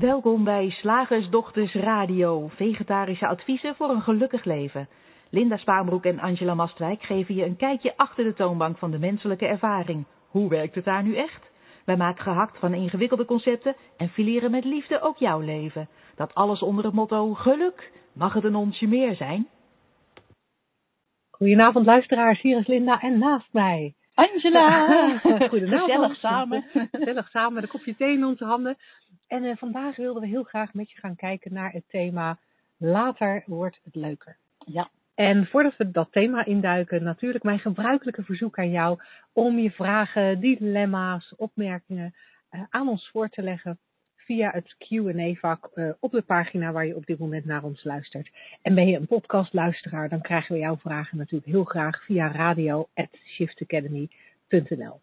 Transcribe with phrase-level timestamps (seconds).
[0.00, 4.88] Welkom bij Slagersdochters Radio, vegetarische adviezen voor een gelukkig leven.
[5.30, 9.46] Linda Spaanbroek en Angela Mastwijk geven je een kijkje achter de toonbank van de menselijke
[9.46, 10.06] ervaring.
[10.28, 11.50] Hoe werkt het daar nu echt?
[11.84, 15.88] Wij maken gehakt van ingewikkelde concepten en fileren met liefde ook jouw leven.
[16.16, 17.92] Dat alles onder het motto geluk.
[18.12, 19.48] Mag het een onsje meer zijn?
[21.30, 24.86] Goedenavond luisteraars, hier is Linda en naast mij Angela!
[25.48, 25.90] Goedenavond.
[25.90, 26.64] Gezellig samen.
[26.90, 28.76] Gezellig samen met een kopje thee in onze handen.
[29.30, 32.38] En uh, vandaag wilden we heel graag met je gaan kijken naar het thema
[32.76, 34.36] Later wordt het leuker.
[34.66, 34.90] Ja.
[35.14, 38.98] En voordat we dat thema induiken, natuurlijk mijn gebruikelijke verzoek aan jou
[39.32, 42.14] om je vragen, dilemma's, opmerkingen
[42.50, 43.78] uh, aan ons voor te leggen
[44.16, 48.30] via het Q&A-vak uh, op de pagina waar je op dit moment naar ons luistert.
[48.62, 55.00] En ben je een podcastluisteraar, dan krijgen we jouw vragen natuurlijk heel graag via radio@shiftacademy.nl.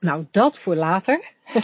[0.00, 1.20] Nou, dat voor later.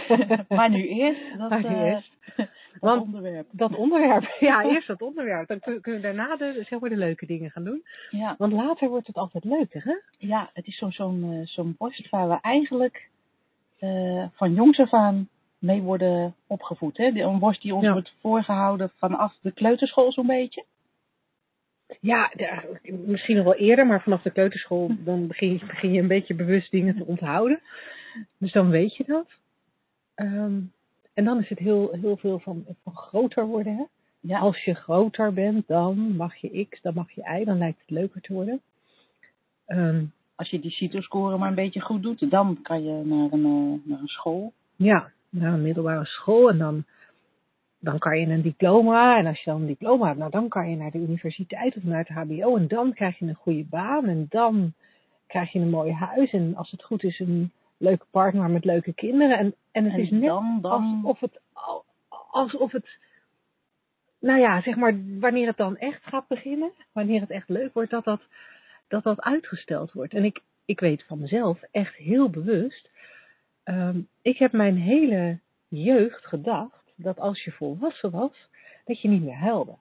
[0.49, 2.11] maar nu eerst dat, maar nu uh, eerst.
[2.35, 2.47] dat
[2.79, 3.47] Want onderwerp.
[3.51, 5.47] Dat onderwerp, ja, eerst dat onderwerp.
[5.47, 7.83] Dan kunnen we daarna de, zeg maar, de leuke dingen gaan doen.
[8.09, 9.93] Ja, Want later wordt het altijd leuker, hè?
[10.27, 13.09] ja het is zo'n zo'n eh, zo'n borst waar we eigenlijk
[13.79, 16.97] eh, van jongs af aan mee worden opgevoed.
[16.97, 17.05] Hè?
[17.05, 17.91] Een borst die ons Ja.
[17.91, 20.63] wordt voorgehouden vanaf de kleuterschool zo'n beetje.
[21.99, 26.07] Ja, de- misschien nog wel eerder, maar vanaf de kleuterschool dan begin begin je een
[26.07, 27.59] beetje bewust dingen te onthouden.
[28.37, 29.27] Dus dan weet je dat.
[30.15, 30.59] Ehm,
[31.13, 33.75] en dan is het heel, heel veel van, van groter worden.
[33.75, 33.83] Hè?
[34.19, 37.79] Ja, Als je groter bent, dan mag je X, dan mag je Y, dan lijkt
[37.79, 38.61] het leuker te worden.
[39.65, 40.03] Ehm,
[40.35, 43.89] als je die CITO-score maar een beetje goed doet, dan kan je naar een, eh,
[43.89, 44.53] naar een school.
[44.75, 46.83] ja, naar een middelbare school en dan,
[47.79, 49.17] dan kan je een diploma.
[49.17, 51.83] En als je dan een diploma hebt, nou, dan kan je naar de universiteit of
[51.83, 52.55] naar het HBO.
[52.55, 54.73] En dan krijg je een goede baan en dan
[55.27, 56.31] krijg je een mooi huis.
[56.31, 59.37] En als het goed is, een leuke partner met leuke kinderen.
[59.37, 61.85] En, en het En is net dan, dan alsof het, al-
[62.31, 62.97] alsof het,
[64.19, 67.91] nou ja, zeg maar, wanneer het dan echt gaat beginnen, wanneer het echt leuk wordt,
[67.91, 68.21] dat dat,
[68.87, 70.13] dat, dat uitgesteld wordt.
[70.13, 72.89] En ik, ik weet van mezelf echt heel bewust,
[73.63, 78.49] ehm, ik heb mijn hele jeugd gedacht dat als je volwassen was,
[78.85, 79.75] dat je niet meer huilde.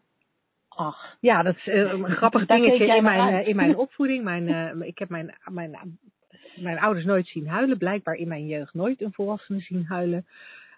[0.69, 4.25] ach, Ja, dat is eh, een grappig dingetje jij in mijn, eh, in mijn opvoeding.
[4.25, 5.99] Mijn, eh, ik heb mijn, mijn,
[6.57, 7.79] mijn ouders nooit zien huilen.
[7.79, 10.27] Blijkbaar in mijn jeugd nooit een volwassene zien huilen.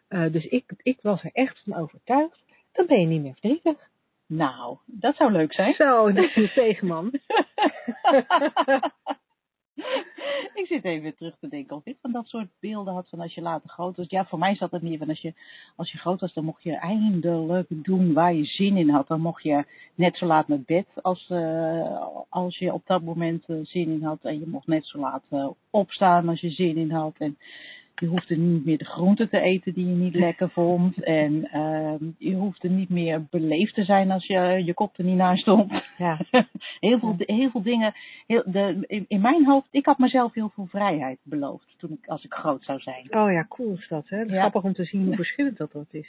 [0.09, 2.44] Eh, dus ik, ik was er echt van overtuigd.
[2.72, 3.88] Dan ben je niet meer verdrietig.
[4.26, 5.75] nou, dat zou leuk zijn.
[5.75, 7.12] Zo, dat is de tegenman.
[10.60, 13.34] ik zit even terug te denken of ik van dat soort beelden had van als
[13.34, 14.06] je later groot was.
[14.09, 15.34] Ja, voor mij zat het niet van als je,
[15.76, 19.09] als je groot was, dan mocht je eindelijk doen waar je zin in had.
[19.09, 23.44] Dan mocht je net zo laat naar bed als, eh, als je op dat moment
[23.47, 24.19] eh, zin in had.
[24.22, 27.15] En je mocht net zo laat eh, opstaan als je zin in had.
[27.19, 27.38] En
[28.00, 31.02] je hoefde niet meer de groenten te eten die je niet lekker vond.
[31.02, 35.16] En ehm, je hoefde niet meer beleefd te zijn als je je kop er niet
[35.16, 35.84] naar stond.
[35.98, 36.18] Ja,
[36.80, 37.94] heel, veel, heel veel dingen.
[38.26, 42.08] Heel, de, in, in mijn hoofd, ik had mezelf heel veel vrijheid beloofd toen ik,
[42.08, 43.06] als ik groot zou zijn.
[43.10, 44.08] oh ja, cool is dat.
[44.08, 44.20] Hè?
[44.20, 44.38] Ja.
[44.40, 46.08] Grappig om te zien hoe verschillend dat, dat is.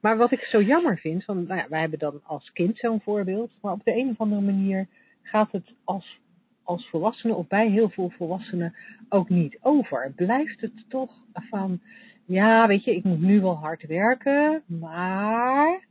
[0.00, 3.00] Maar wat ik zo jammer vind, van, nou ja, wij hebben dan als kind zo'n
[3.00, 3.50] voorbeeld.
[3.60, 4.86] Maar op de een of andere manier
[5.22, 6.18] gaat het als,
[6.66, 8.74] als volwassene of bij heel veel volwassenen
[9.08, 10.12] ook niet over.
[10.16, 11.80] Blijft het toch van,
[12.24, 15.84] ja weet je, ik moet nu wel hard werken, maar...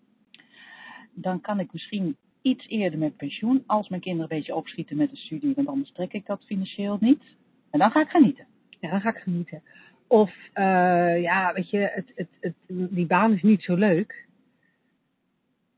[1.18, 5.10] Dan kan ik misschien iets eerder met pensioen, als mijn kinderen een beetje opschieten met
[5.10, 7.24] de studie, want anders trek ik dat financieel niet.
[7.72, 8.46] En dan ga ik genieten.
[8.80, 9.62] Ja, dan ga ik genieten.
[10.08, 14.26] Of, eh, ja, weet je, het, het, het, die baan is niet zo leuk.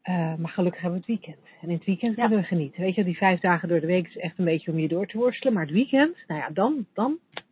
[0.02, 1.47] Eh, maar gelukkig hebben we het weekend.
[1.62, 2.22] En in het weekend Ja.
[2.22, 2.81] kunnen we genieten.
[2.81, 5.07] Weet je, die vijf dagen door de week is echt een beetje om je door
[5.07, 5.53] te worstelen.
[5.53, 7.44] Maar het weekend, nou ja, dan, dan als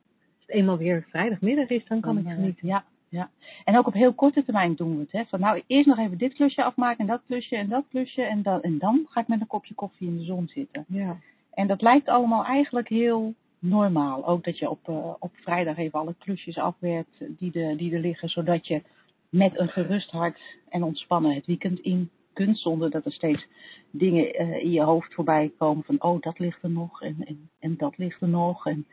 [0.45, 2.67] het eenmaal weer vrijdagmiddag is, dan kan ik genieten.
[2.67, 3.29] Ja, ja.
[3.63, 5.11] En ook op heel korte termijn doen we het.
[5.11, 5.25] Hè.
[5.25, 8.21] Van nou, eerst nog even dit klusje afmaken en dat klusje en dat klusje.
[8.21, 10.85] En dan, en dan ga ik met een kopje koffie in de zon zitten.
[10.87, 11.17] Ja.
[11.53, 14.27] En dat lijkt allemaal eigenlijk heel normaal.
[14.27, 17.99] Ook dat je op, eh, op vrijdag even alle klusjes afwerkt die, de, die er
[17.99, 18.29] liggen.
[18.29, 18.81] Zodat je
[19.29, 22.57] met een gerust hart en ontspannen het weekend in kunt.
[22.57, 23.47] Zonder dat er steeds
[23.91, 27.49] dingen eh, in je hoofd voorbij komen van oh dat ligt er nog en, en,
[27.59, 28.65] en dat ligt er nog.
[28.65, 28.85] En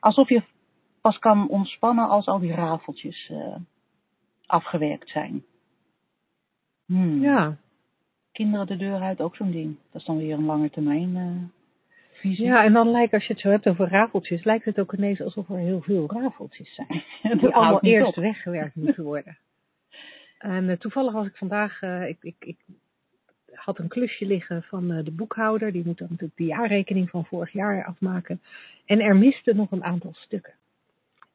[0.00, 0.42] alsof je
[1.00, 3.56] pas kan ontspannen als al die rafeltjes eh,
[4.46, 5.44] afgewerkt zijn.
[6.86, 7.22] Hmm.
[7.22, 7.56] Ja.
[8.32, 9.76] Kinderen de deur uit, ook zo'n ding.
[9.92, 11.56] Dat is dan weer een lange termijn eh,
[12.12, 12.44] visie.
[12.44, 15.20] ja, en dan lijkt, als je het zo hebt over rafeltjes, lijkt het ook ineens
[15.20, 17.02] alsof er heel veel rafeltjes zijn.
[17.38, 18.22] die allemaal eerst op.
[18.22, 19.38] weggewerkt moeten worden.
[20.38, 22.56] En eh, toevallig was ik vandaag, eh, ik, ik, ik
[23.52, 25.72] had een klusje liggen van eh, de boekhouder.
[25.72, 28.42] Die moet dan natuurlijk de jaarrekening van vorig jaar afmaken.
[28.84, 30.54] En er miste nog een aantal stukken.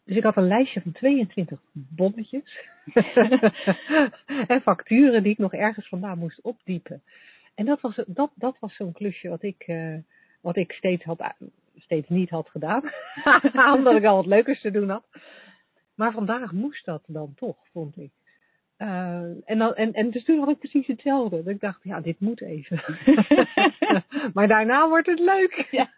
[0.03, 2.69] dus ik had een lijstje van 22 bonnetjes.
[4.47, 7.01] en facturen die ik nog ergens vandaan moest opdiepen.
[7.55, 9.97] En dat was, dat, dat was zo'n klusje wat ik, uh,
[10.41, 11.33] wat ik steeds, had,
[11.75, 12.81] steeds niet had gedaan.
[13.75, 15.05] Omdat ik al wat leukers te doen had.
[15.95, 18.11] Maar vandaag moest dat dan toch, vond ik.
[18.81, 21.43] Uh, en, dan, en, en dus toen had ik precies hetzelfde.
[21.43, 22.83] Dat ik dacht, ja, dit moet even.
[24.33, 25.67] maar daarna wordt het leuk.
[25.71, 25.91] ja.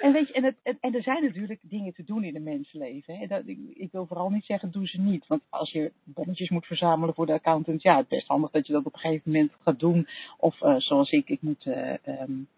[0.00, 3.16] En weet je, en, het, en, er zijn natuurlijk dingen te doen in een mensenleven.
[3.16, 3.26] Hè.
[3.26, 5.26] Dat, ik, ik, wil vooral niet zeggen, doe ze niet.
[5.26, 8.66] Want als je bonnetjes moet verzamelen voor de accountant, ja, het is best handig dat
[8.66, 10.08] je dat op een gegeven moment gaat doen.
[10.38, 12.55] Of uh, zoals ik, ik moet uh, um, uh,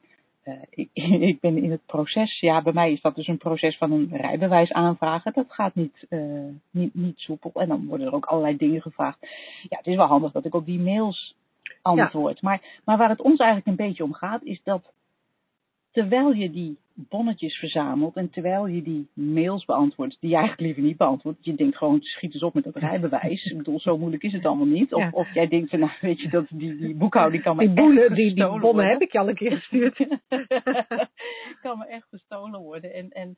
[0.71, 0.89] ik,
[1.31, 4.09] ik, ben in het proces, ja, bij mij is dat dus een proces van een
[4.13, 5.33] rijbewijs aanvragen.
[5.33, 7.53] Dat gaat niet, uh, niet, niet soepel.
[7.55, 9.19] En dan worden er ook allerlei dingen gevraagd.
[9.69, 11.35] Ja, het is wel handig dat ik op die mails
[11.83, 12.41] antwoord.
[12.41, 12.49] Ja.
[12.49, 14.93] Maar, maar waar het ons eigenlijk een beetje om gaat, is dat
[15.91, 20.83] terwijl je die bonnetjes verzamelt en terwijl je die mails beantwoordt, die je eigenlijk liever
[20.83, 23.45] niet beantwoordt, je denkt gewoon, schiet eens op met dat rijbewijs.
[23.45, 24.95] Ik bedoel, zo moeilijk is het allemaal niet.
[24.95, 25.11] Of, ja.
[25.13, 28.15] of jij denkt van, nou weet je, dat die, die boekhouding kan me die boelen,
[28.15, 29.97] die, die bonnen heb ik je al een keer gestuurd.
[31.63, 32.95] kan me echt gestolen worden.
[32.95, 33.37] En, en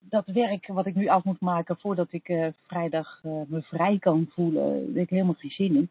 [0.00, 3.98] dat werk wat ik nu af moet maken voordat ik uh, vrijdag uh, me vrij
[3.98, 5.90] kan voelen, daar heb ik helemaal geen zin in.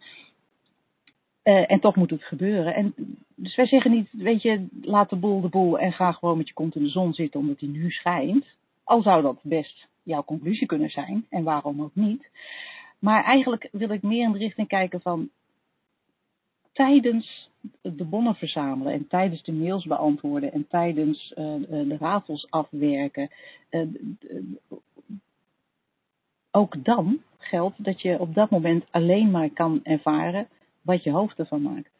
[1.45, 2.75] Uh, en toch moet het gebeuren.
[2.75, 2.94] En,
[3.36, 6.47] dus wij zeggen niet, weet je, laat de boel de boel en ga gewoon met
[6.47, 8.45] je kont in de zon zitten omdat die nu schijnt.
[8.83, 12.30] Al zou dat best jouw conclusie kunnen zijn, en waarom ook niet.
[13.00, 15.30] Maar eigenlijk wil ik meer in de richting kijken van
[16.74, 17.50] tijdens
[17.81, 23.30] de bonnen verzamelen en tijdens de mails beantwoorden en tijdens uh, de rafels afwerken.
[26.51, 30.47] Ook dan geldt dat je op dat moment alleen maar kan ervaren
[30.85, 31.91] wat je hoofd ervan maakt.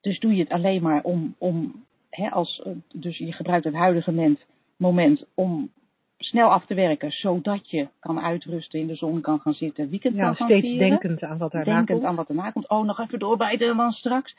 [0.00, 2.62] Dus doe je het alleen maar om, om hè, als,
[2.92, 4.44] dus je gebruikt het huidige moment,
[4.76, 5.70] moment om
[6.18, 10.14] snel af te werken, zodat je kan uitrusten, in de zon kan gaan zitten, weekend
[10.14, 10.88] ja, kan gaan steeds vieren.
[10.88, 12.08] denkend aan wat daarna Denkend komt.
[12.08, 12.68] aan wat erna komt.
[12.68, 14.36] Oh, nog even doorbijten en dan straks.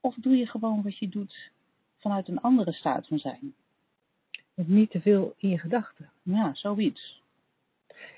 [0.00, 1.50] Of doe je gewoon wat je doet
[1.98, 3.54] vanuit een andere staat van zijn.
[4.54, 6.10] Met niet te veel in je gedachten.
[6.22, 7.21] Ja, zoiets.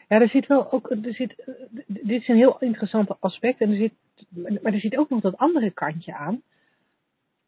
[0.09, 1.35] Ja, er zit wel ook, er zit,
[1.87, 3.61] dit is een heel interessant aspect.
[3.61, 3.93] En er zit,
[4.63, 6.43] maar er zit ook nog dat andere kantje aan.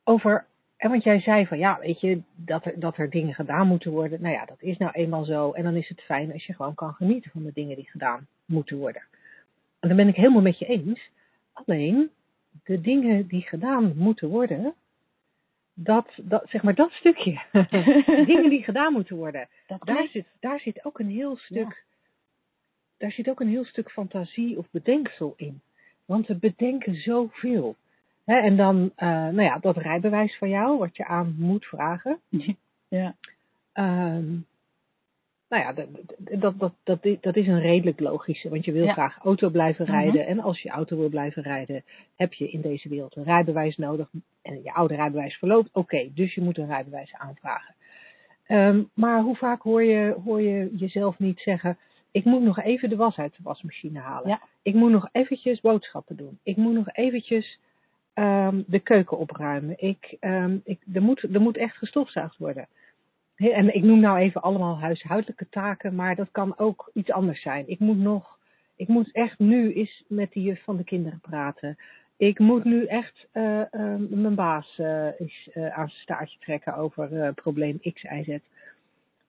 [0.04, 0.46] Over,
[0.76, 3.90] en want jij zei van ja, weet je, dat er, dat er dingen gedaan moeten
[3.90, 4.22] worden.
[4.22, 5.52] Nou ja, dat is nou eenmaal zo.
[5.52, 8.26] En dan is het fijn als je gewoon kan genieten van de dingen die gedaan
[8.44, 9.02] moeten worden.
[9.80, 11.10] En dan ben ik helemaal met je eens.
[11.52, 12.10] Alleen,
[12.64, 14.74] de dingen die gedaan moeten worden,
[15.74, 17.40] dat, dat, zeg maar dat stukje,
[18.32, 21.84] dingen die gedaan moeten worden, Dat daar zit, daar zit ook een heel stuk,
[22.98, 25.60] daar zit ook een heel stuk fantasie of bedenksel in.
[26.04, 27.76] Want we bedenken zoveel.
[28.25, 32.19] Hè, en dan, eh, nou ja, dat rijbewijs van jou, wat je aan moet vragen.
[32.88, 33.14] Ja.
[33.72, 34.25] Ehm,
[35.48, 35.87] nou ja, dat,
[36.19, 38.93] dat, dat, dat, dat is een redelijk logische, want je wil Ja.
[38.93, 39.94] graag auto blijven Mhm.
[39.94, 40.26] rijden.
[40.26, 41.84] En als je auto wil blijven rijden,
[42.16, 44.08] heb je in deze wereld een rijbewijs nodig.
[44.43, 47.75] En je oude rijbewijs verloopt, oké, dus je moet een rijbewijs aanvragen.
[48.46, 51.78] Ehm, maar hoe vaak hoor je, hoor je jezelf niet zeggen,
[52.16, 54.28] ik moet nog even de was uit de wasmachine halen.
[54.28, 54.40] Ja.
[54.62, 56.38] Ik moet nog eventjes boodschappen doen.
[56.42, 57.58] Ik moet nog eventjes
[58.14, 59.74] ehm, de keuken opruimen.
[59.79, 62.67] Ik, ehm, ik, er, moet, er moet echt gestofzuigd worden.
[63.34, 67.43] He, en ik noem nou even allemaal huishoudelijke taken, maar dat kan ook iets anders
[67.43, 67.69] zijn.
[67.69, 68.38] Ik moet nog,
[68.76, 71.76] ik moet echt nu eens met de juf van de kinderen praten.
[72.17, 76.76] Ik moet nu echt eh, eh, mijn baas eh, eens eh, aan zijn staartje trekken
[76.76, 78.29] over probleem X, Y, Z.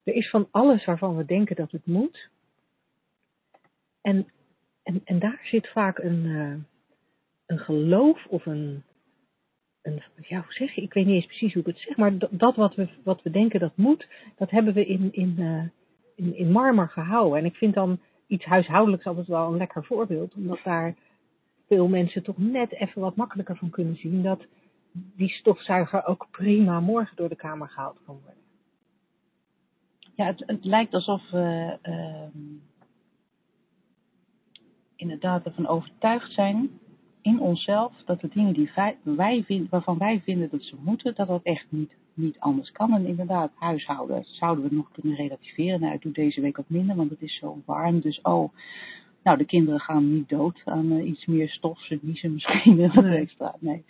[0.03, 2.29] Er is van alles waarvan we denken dat het moet.
[4.07, 4.27] En,
[4.83, 6.73] en, en daar zit vaak een, eh,
[7.45, 8.83] een geloof of een,
[9.81, 12.13] een, ja, hoe zeg je, ik weet niet eens precies hoe ik het zeg, maar
[12.29, 15.63] dat, wat, we, wat we denken dat moet, dat hebben we in, in, eh,
[16.15, 17.39] in, in marmer gehouden.
[17.39, 20.95] En ik vind dan iets huishoudelijks altijd wel een lekker voorbeeld, omdat daar
[21.67, 24.45] veel mensen toch net even wat makkelijker van kunnen zien dat
[24.91, 28.43] die stofzuiger ook prima morgen door de kamer gehaald kan worden.
[30.15, 32.65] Ja, het, het lijkt alsof we ehm,
[34.97, 36.69] inderdaad ervan overtuigd zijn
[37.21, 38.71] in onszelf dat de dingen die
[39.03, 42.93] wij, vinden, waarvan wij vinden dat ze moeten, dat dat echt niet, niet anders kan.
[42.93, 45.79] En inderdaad, huishouden zouden we nog kunnen relativeren.
[45.79, 47.99] Nou, ik doe deze week wat minder, want het is zo warm.
[47.99, 48.53] Dus oh,
[49.23, 51.79] nou, de kinderen gaan niet dood aan eh, iets meer stof.
[51.81, 52.79] Ze niezen misschien
[53.23, 53.55] extra.
[53.59, 53.85] Nee.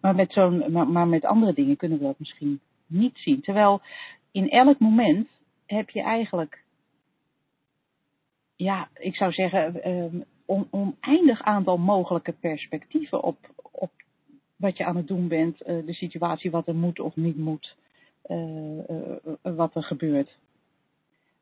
[0.00, 3.40] Maar met, zo'n, maar, maar met andere dingen kunnen we dat misschien niet zien.
[3.40, 3.80] Terwijl
[4.30, 5.28] in elk moment
[5.66, 6.62] heb je eigenlijk,
[8.56, 13.38] ja, ik zou zeggen, ehm, on, oneindig aantal mogelijke perspectieven op,
[13.70, 13.90] op
[14.56, 17.76] wat je aan het doen bent, eh, de situatie wat er moet of niet moet.
[18.22, 20.38] eh, eh, wat er gebeurt.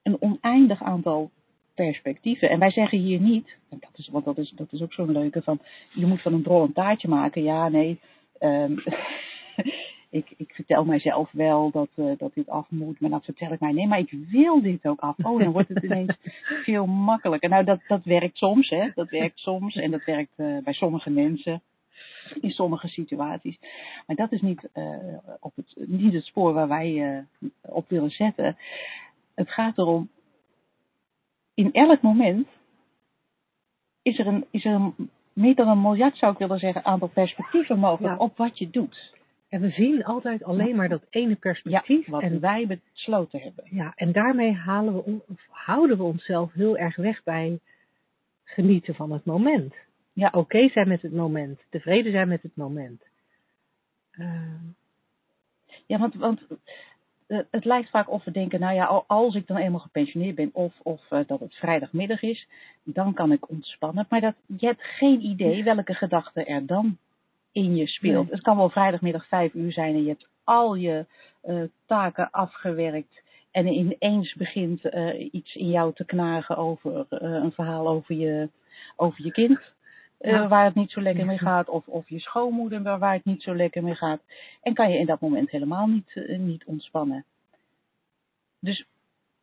[0.02, 1.30] Een oneindig aantal
[1.74, 2.50] perspectieven.
[2.50, 5.12] En wij zeggen hier niet, en dat is, want dat is, dat is ook zo'n
[5.12, 5.60] leuke, van
[5.92, 7.42] je moet van een drol een taartje maken.
[7.42, 8.00] Ja, nee.
[8.38, 8.76] ehm,
[10.10, 13.60] ik, ik vertel mijzelf wel dat, eh, dat dit af moet, maar dan vertel ik
[13.60, 15.16] mij, nee, maar ik wil dit ook af.
[15.18, 16.16] Oh, dan wordt het ineens
[16.64, 17.48] veel makkelijker.
[17.48, 18.90] Nou, dat, dat werkt soms, hè.
[18.94, 21.62] Dat werkt soms en dat werkt eh, bij sommige mensen
[22.40, 23.58] in sommige situaties.
[24.06, 27.24] Maar dat is niet, eh, op het, niet het spoor waar wij
[27.60, 28.56] op willen zetten.
[29.34, 30.08] Het gaat erom,
[31.54, 32.48] in elk moment
[34.02, 37.08] is er, een, is er een, meer dan een miljard, zou ik willen zeggen, aantal
[37.08, 38.24] perspectieven mogelijk Ja.
[38.24, 39.18] op wat je doet.
[39.50, 42.06] En we zien altijd alleen maar dat ene Ja, perspectief.
[42.08, 43.64] wat en, wij besloten hebben.
[43.70, 47.58] ja, en daarmee halen we, on- houden we onszelf heel erg weg bij
[48.44, 49.74] genieten van het moment.
[50.12, 50.28] Ja.
[50.34, 51.60] Oké zijn met het moment.
[51.70, 53.02] Tevreden zijn met het moment.
[54.10, 54.64] Ehm,
[55.86, 56.46] Ja, want, want
[57.26, 60.34] eh, het lijkt vaak of we denken, nou ja, al- als ik dan eenmaal gepensioneerd
[60.34, 62.48] ben of, of eh, dat het vrijdagmiddag is,
[62.84, 64.06] dan kan ik ontspannen.
[64.08, 66.98] Maar dat, je hebt geen idee welke gedachte er dan
[67.52, 68.24] in je speelt.
[68.24, 68.34] Nee.
[68.34, 71.06] Het kan wel vrijdagmiddag vijf uur zijn en je hebt al je
[71.40, 73.22] eh, taken afgewerkt.
[73.50, 78.48] En ineens begint eh, iets in jou te knagen over eh, een verhaal over je,
[78.96, 79.60] over je kind.
[80.18, 80.48] Ja.
[80.48, 81.68] Waar het niet zo lekker mee gaat.
[81.68, 84.20] Of, of je schoonmoeder waar, waar het niet zo lekker mee gaat.
[84.62, 87.24] En kan je in dat moment helemaal niet, niet ontspannen.
[88.58, 88.86] Dus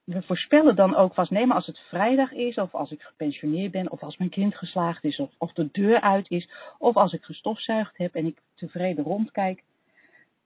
[0.08, 3.72] we voorspellen dan ook vast, nee, maar als het vrijdag is, of als ik gepensioneerd
[3.72, 7.14] ben, of als mijn kind geslaagd is, of, of de deur uit is, of als
[7.14, 9.64] ik gestofzuigd heb en ik tevreden rondkijk,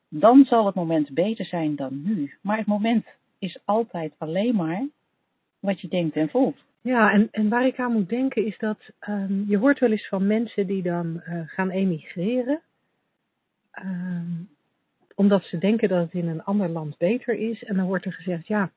[0.10, 2.34] dan zal het moment beter zijn dan nu.
[2.41, 3.06] Maar het moment
[3.39, 4.88] is altijd alleen maar
[5.60, 6.58] wat je denkt en voelt.
[6.82, 10.08] Ja, en, en waar ik aan moet denken is dat ehm, je hoort wel eens
[10.08, 12.62] van mensen die dan eh, gaan emigreren.
[13.72, 14.44] ehm,
[15.15, 17.63] omdat ze denken dat het in een ander land beter is.
[17.63, 18.72] En dan wordt er gezegd, ja,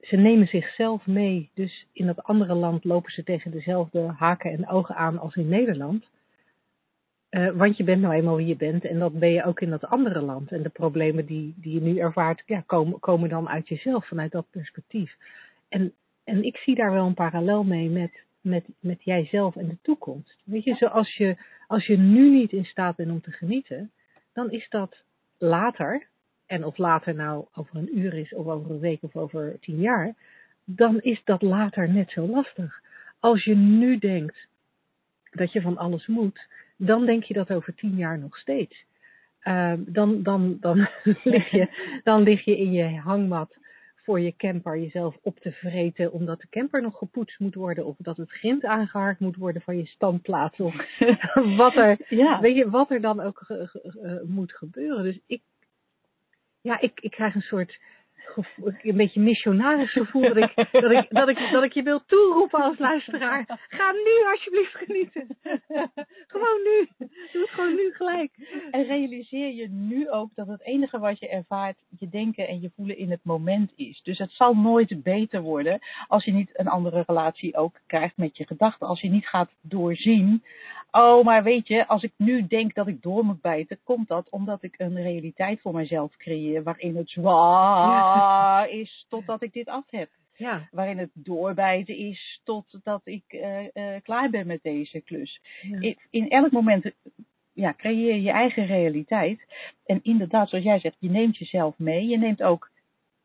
[0.00, 1.50] ze nemen zichzelf mee.
[1.54, 5.48] Dus in dat andere land lopen ze tegen dezelfde haken en ogen aan als in
[5.48, 6.08] Nederland.
[7.28, 9.70] Eh, want je bent nou eenmaal wie je bent en dat ben je ook in
[9.70, 10.52] dat andere land.
[10.52, 14.32] En de problemen die, die je nu ervaart, ja, komen, komen dan uit jezelf, vanuit
[14.32, 15.16] dat perspectief.
[15.68, 15.92] En,
[16.24, 20.36] en ik zie daar wel een parallel mee met, met, met jijzelf en de toekomst.
[20.44, 21.36] Weet je, zoals je,
[21.66, 23.90] als je nu niet in staat bent om te genieten,
[24.32, 25.02] dan is dat
[25.38, 26.06] later,
[26.48, 29.80] en of later nou over een uur is, of over een week of over tien
[29.80, 30.14] jaar,
[30.64, 32.80] dan is dat later net zo lastig.
[33.20, 34.48] Als je nu denkt
[35.30, 38.84] dat je van alles moet, dan denk je dat over tien jaar nog steeds.
[39.40, 40.88] Ehm, dan, dan, dan,
[41.24, 43.56] lig je, dan lig je in je hangmat
[43.96, 47.96] voor je camper jezelf op te vreten omdat de camper nog gepoetst moet worden of
[47.98, 50.74] dat het grind aangehaakt moet worden van je standplaats of
[51.56, 55.02] wat er, Ja, weet je, wat er dan ook ge- ge- eh, moet gebeuren.
[55.02, 55.42] Dus ik,
[56.68, 57.78] ja, ik, ik krijg een soort
[58.82, 62.62] een beetje missionaris gevoel dat ik, dat, ik, dat, ik, dat ik je wil toeroepen
[62.62, 63.44] als luisteraar.
[63.68, 65.26] Ga nu alsjeblieft genieten.
[66.34, 66.88] gewoon nu.
[67.32, 68.30] Doe het gewoon nu gelijk.
[68.70, 72.70] En realiseer je nu ook dat het enige wat je ervaart, je denken en je
[72.76, 74.00] voelen in het moment is.
[74.02, 78.36] Dus het zal nooit beter worden als je niet een andere relatie ook krijgt met
[78.36, 78.86] je gedachten.
[78.86, 80.42] Als je niet gaat doorzien.
[80.90, 84.28] Oh, maar weet je, als ik nu denk dat ik door moet bijten, komt dat
[84.30, 88.17] omdat ik een realiteit voor mezelf creëer waarin het zwaar
[88.68, 90.10] is totdat ik dit af heb.
[90.34, 90.68] Ja.
[90.70, 95.40] Waarin het doorbijten is totdat ik eh, eh, klaar ben met deze klus.
[95.62, 95.80] ja.
[95.80, 96.92] in, in elk moment
[97.52, 99.46] ja, creëer je je eigen realiteit.
[99.86, 102.06] En inderdaad, zoals jij zegt, je neemt jezelf mee.
[102.06, 102.70] Je neemt ook,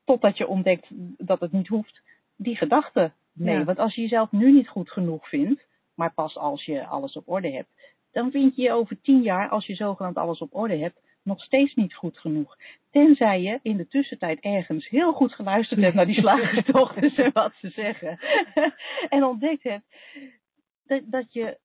[0.06, 2.02] totdat je ontdekt dat het niet hoeft,
[2.36, 3.58] die gedachten mee.
[3.58, 3.64] Ja.
[3.64, 7.30] Want als je jezelf nu niet goed genoeg vindt, maar pas als je alles op
[7.30, 7.70] orde hebt,
[8.12, 11.44] dan vind je je over tien jaar, als je zogenaamd alles op orde hebt, nog
[11.44, 12.58] steeds niet goed genoeg.
[12.92, 17.54] Tenzij je in de tussentijd ergens heel goed geluisterd hebt naar die slagersdochters en wat
[17.60, 18.20] ze zeggen.
[19.10, 19.86] en ontdekt hebt
[20.86, 21.58] dat, dat je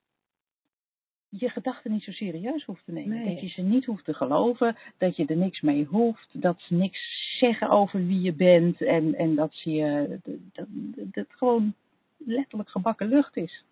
[1.29, 3.17] je gedachten niet zo serieus hoeft te nemen.
[3.17, 3.35] Nee.
[3.35, 6.75] Dat je ze niet hoeft te geloven, dat je er niks mee hoeft, dat ze
[6.75, 6.99] niks
[7.39, 10.19] zeggen over wie je bent en, en dat ze je,
[10.53, 11.75] dat, dat, gewoon
[12.17, 13.65] letterlijk gebakken lucht is.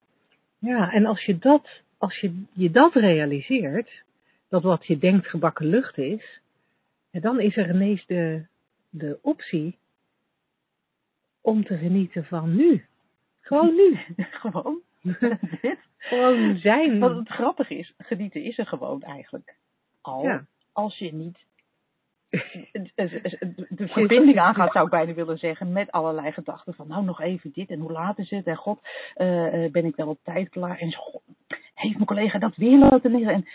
[0.59, 4.05] Ja, en als je dat, als je, je dat realiseert,
[4.63, 6.41] dat wat je denkt gebakken lucht is,
[7.11, 8.47] ja, dan is er ineens de,
[8.91, 9.79] de optie
[11.41, 12.85] om te genieten van nu.
[13.41, 13.99] Gewoon nu.
[14.43, 14.81] gewoon.
[15.03, 15.79] dit.
[15.99, 16.99] Gewoon zijn.
[16.99, 19.55] Wat het grappige is, genieten is er gewoon eigenlijk.
[20.01, 20.47] Al Ja.
[20.73, 21.45] als je niet
[23.69, 27.53] de verbinding aangaat, zou ik bijna willen zeggen, met allerlei gedachten van nou nog even
[27.53, 28.81] dit en hoe laat is het en god,
[29.15, 30.95] eh, eh, ben ik wel op tijd klaar en
[31.75, 33.33] heeft mijn collega dat weer laten liggen.
[33.33, 33.47] En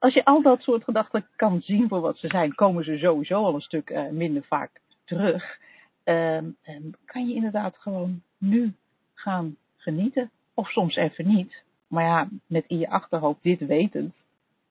[0.00, 3.44] als je al dat soort gedachten kan zien voor wat ze zijn, komen ze sowieso
[3.44, 4.70] al een stuk eh, minder vaak
[5.04, 5.58] terug.
[6.04, 8.74] Ehm, en kan je inderdaad gewoon nu
[9.14, 10.30] gaan genieten.
[10.54, 11.62] Of soms even niet.
[11.86, 14.14] Maar ja, met in je achterhoofd dit wetend,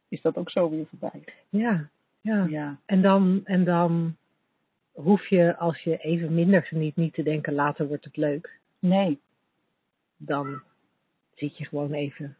[0.07, 1.23] is dat ook zo weer voorbij.
[1.49, 1.89] Ja,
[2.21, 2.45] ja.
[2.49, 4.15] Ja, En dan, en dan
[4.91, 8.59] hoef je, als je even minder geniet, niet te denken, later wordt het leuk.
[8.79, 9.19] nee.
[10.17, 10.61] Dan
[11.35, 12.37] zit je gewoon even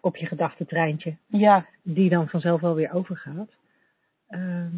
[0.00, 3.50] op je gedachtentreintje, Ja, die dan vanzelf wel weer overgaat.
[4.28, 4.70] Ehm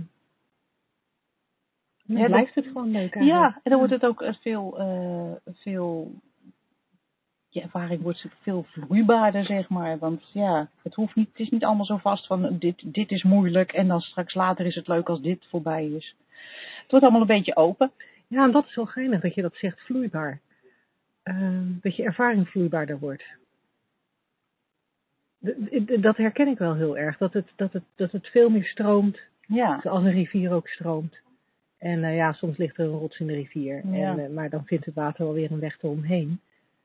[2.06, 3.54] dan Ja, dat- blijft het gewoon leuk ja, eigenlijk.
[3.62, 6.12] en dan wordt het ook eh, veel, eh, veel,
[7.48, 9.98] je ervaring wordt veel vloeibaarder, zeg maar.
[9.98, 13.22] Want ja, het hoeft niet, het is niet allemaal zo vast van dit, dit is
[13.22, 16.14] moeilijk en dan straks later is het leuk als dit voorbij is.
[16.82, 17.90] Het wordt allemaal een beetje open.
[18.26, 20.40] Ja, en dat is wel geinig dat je dat zegt, vloeibaar.
[21.22, 23.24] Ehm, dat je ervaring vloeibaarder wordt.
[26.00, 27.18] Dat herken ik wel heel erg.
[27.18, 31.16] Dat het, dat het, dat het veel meer stroomt Ja, zoals een rivier ook stroomt.
[31.78, 33.86] En eh, ja, soms ligt er een rots in de rivier.
[33.86, 34.10] Ja.
[34.10, 36.40] En, eh, maar dan vindt het water wel weer een weg eromheen.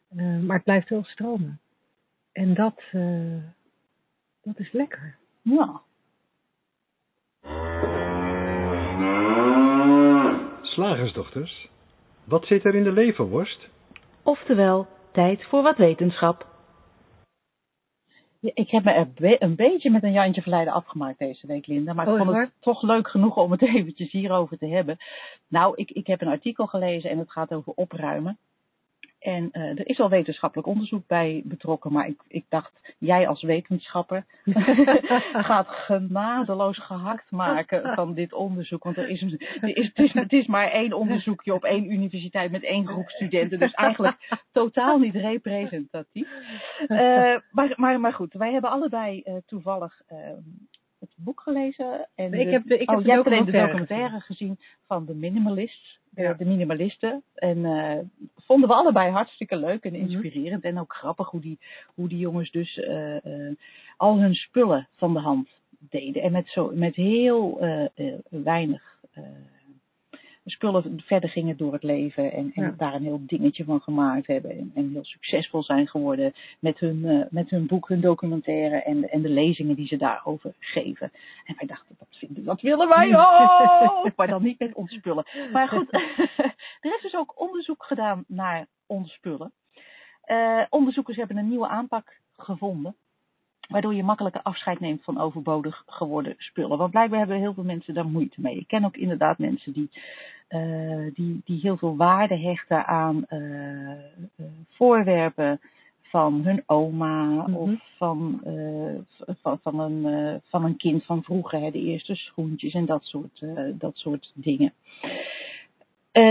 [0.09, 1.59] Eh, maar het blijft wel stromen.
[2.31, 3.43] En dat, eh,
[4.41, 5.15] dat is lekker.
[5.41, 5.81] ja.
[10.61, 11.69] Slagersdochters,
[12.23, 13.69] wat zit er in de leverworst?
[14.23, 16.47] Oftewel, tijd voor wat wetenschap.
[18.41, 21.93] Ik heb me er be- een beetje met een Jantje Verleiden afgemaakt deze week, Linda.
[21.93, 24.98] Maar ik vond het toch leuk genoeg om het eventjes hierover te hebben.
[25.48, 28.38] Nou, ik, ik heb een artikel gelezen en het gaat over opruimen.
[29.19, 33.41] En eh, er is al wetenschappelijk onderzoek bij betrokken, maar ik, ik dacht, jij als
[33.41, 34.25] wetenschapper
[35.49, 38.83] gaat genadeloos gehakt maken van dit onderzoek.
[38.83, 42.88] Want er is, er is, het, is, maar één onderzoekje op één universiteit met één
[42.88, 43.59] groep studenten.
[43.59, 44.17] Dus eigenlijk
[44.51, 46.29] totaal niet representatief.
[46.88, 50.17] Eh, maar, maar, maar goed, wij hebben allebei eh, toevallig eh,
[50.99, 52.07] het boek gelezen.
[52.15, 55.99] En Ik heb de- ik heb oh, de de documentaire gezien van de minimalists.
[56.09, 56.33] de- Ja.
[56.33, 57.23] De minimalisten.
[57.35, 57.99] En eh,
[58.35, 60.01] vonden we allebei hartstikke leuk en Mhm.
[60.01, 60.63] inspirerend.
[60.63, 61.59] En ook grappig hoe die,
[61.95, 63.55] hoe die jongens dus eh, eh,
[63.97, 66.21] al hun spullen van de hand deden.
[66.21, 67.59] En met, zo, met heel
[68.29, 68.97] weinig
[70.49, 72.31] spullen verder gingen door het leven.
[72.31, 72.73] En, en Ja.
[72.77, 74.51] daar een heel dingetje van gemaakt hebben.
[74.51, 79.01] En, en heel succesvol zijn geworden met hun, eh, met hun boek, hun documentaire en,
[79.01, 81.12] de- en de lezingen die ze daarover geven.
[81.45, 84.15] En wij dachten, dat, vinden, dat willen wij ook!
[84.15, 85.25] maar dan niet met onze spullen.
[85.51, 85.93] Maar goed,
[86.81, 89.51] er is dus ook onderzoek gedaan naar onze spullen.
[90.21, 92.95] Eh, onderzoekers hebben een nieuwe aanpak gevonden.
[93.69, 96.77] Waardoor je makkelijker afscheid neemt van overbodig geworden spullen.
[96.77, 98.55] Want blijkbaar hebben heel veel mensen daar moeite mee.
[98.58, 99.89] Ik ken ook inderdaad mensen die,
[100.47, 103.97] eh, die, die heel veel waarde hechten aan eh, eh,
[104.69, 105.60] voorwerpen
[106.01, 107.53] van hun oma Mhm.
[107.53, 108.41] of van,
[109.41, 111.60] van, van, een, van een kind van vroeger.
[111.60, 114.73] Hè, de eerste schoentjes en dat soort, dat soort dingen.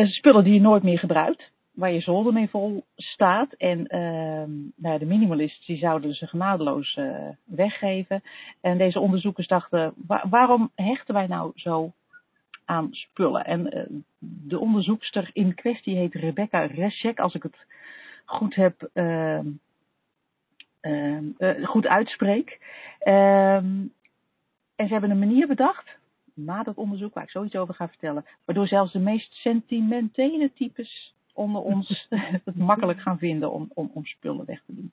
[0.04, 3.52] Spullen die je nooit meer gebruikt waar je zolder mee vol staat.
[3.52, 8.22] En ehm nou, de minimalists die zouden ze genadeloos eh, weggeven.
[8.60, 11.92] En deze onderzoekers dachten, wa- waarom hechten wij nou zo
[12.64, 13.44] aan spullen?
[13.44, 13.84] En eh,
[14.18, 17.66] de onderzoekster in kwestie heet Rebecca Reschek, als ik het
[18.24, 18.90] goed heb...
[18.92, 19.46] ehm,
[20.80, 22.58] ehm, eh, goed uitspreek.
[22.98, 23.92] En
[24.76, 25.98] ze hebben een manier bedacht,
[26.34, 31.16] na dat onderzoek waar ik zoiets over ga vertellen, waardoor zelfs de meest sentimentele types
[31.38, 32.06] onder ons
[32.44, 34.92] het makkelijk gaan vinden om, om, om spullen weg te doen.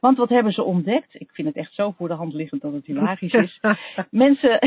[0.00, 1.20] Want wat hebben ze ontdekt?
[1.20, 3.60] Ik vind het echt zo voor de hand liggend dat het hilarisch is.
[4.10, 4.58] Mensen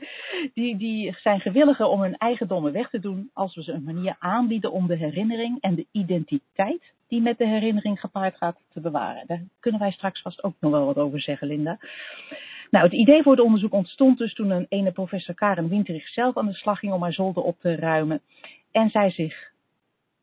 [0.54, 4.16] die, die zijn gewilliger om hun eigendommen weg te doen als we ze een manier
[4.18, 9.26] aanbieden om de herinnering en de identiteit die met de herinnering gepaard gaat te bewaren.
[9.26, 11.78] Daar kunnen wij straks vast ook nog wel wat over zeggen, Linda.
[12.70, 16.36] Nou, het idee voor het onderzoek ontstond dus toen een ene professor Karen Winterich zelf
[16.36, 18.20] aan de slag ging om haar zolder op te ruimen.
[18.72, 19.50] En zij zich,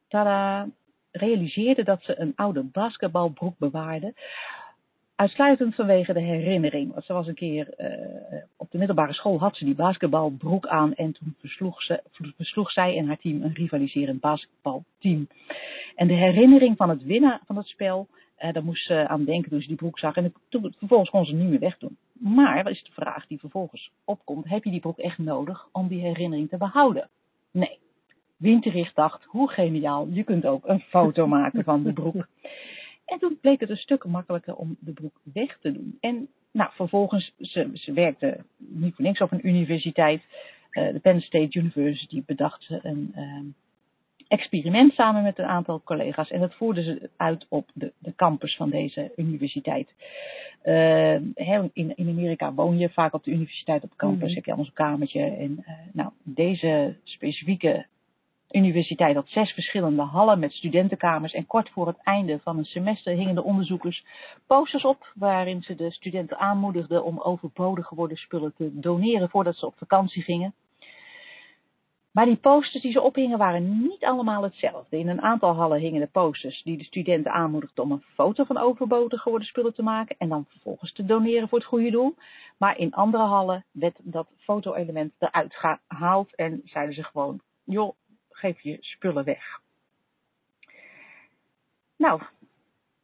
[0.08, 0.68] tada,
[1.12, 4.14] realiseerde dat ze een oude basketbalbroek bewaarde.
[5.16, 6.94] Uitsluitend vanwege de herinnering.
[6.94, 10.94] Want ze was een keer eh, op de middelbare school had ze die basketbalbroek aan.
[10.94, 12.04] En toen versloeg, ze,
[12.36, 15.28] versloeg zij en haar team een rivaliserend basketbalteam.
[15.96, 19.50] En de herinnering van het winnen van het spel, eh, daar moest ze aan denken
[19.50, 20.16] toen ze die broek zag.
[20.16, 21.98] En toen, vervolgens kon ze niet meer wegdoen.
[22.14, 25.88] Maar, wat is de vraag die vervolgens opkomt, heb je die broek echt nodig om
[25.88, 27.10] die herinnering te behouden?
[27.52, 27.80] Nee.
[28.38, 32.28] Winterich dacht, hoe geniaal, je kunt ook een foto maken van de broek.
[33.06, 35.98] En toen bleek het een stuk makkelijker om de broek weg te doen.
[36.00, 40.22] En nou, vervolgens, ze, ze werkte niet voor niks op een universiteit.
[40.72, 43.40] Uh, de Penn State University bedacht ze een, uh,
[44.28, 46.32] experiment samen met een aantal collega's.
[46.32, 49.94] En dat voerden ze uit op de, de campus van deze universiteit.
[50.64, 54.36] Uh, in, in Amerika woon je vaak op de universiteit op campus, Mhm.
[54.36, 55.22] heb je allemaal zo'n kamertje.
[55.22, 57.86] En uh, nou, deze specifieke
[58.56, 61.34] universiteit had zes verschillende hallen met studentenkamers.
[61.34, 64.06] En kort voor het einde van een semester hingen de onderzoekers
[64.48, 69.66] posters op waarin ze de studenten aanmoedigden om overbodig geworden spullen te doneren voordat ze
[69.66, 70.54] op vakantie gingen.
[72.16, 74.98] Maar die posters die ze ophingen waren niet allemaal hetzelfde.
[74.98, 78.58] In een aantal hallen hingen de posters die de studenten aanmoedigden om een foto van
[78.58, 82.16] overbodig geworden spullen te maken en dan vervolgens te doneren voor het goede doel.
[82.58, 87.96] Maar in andere hallen werd dat foto-element eruit gehaald en zeiden ze gewoon, joh,
[88.46, 89.62] geef je spullen weg.
[91.96, 92.22] Nou,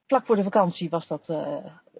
[0.07, 1.37] vlak voor de vakantie was dat uh,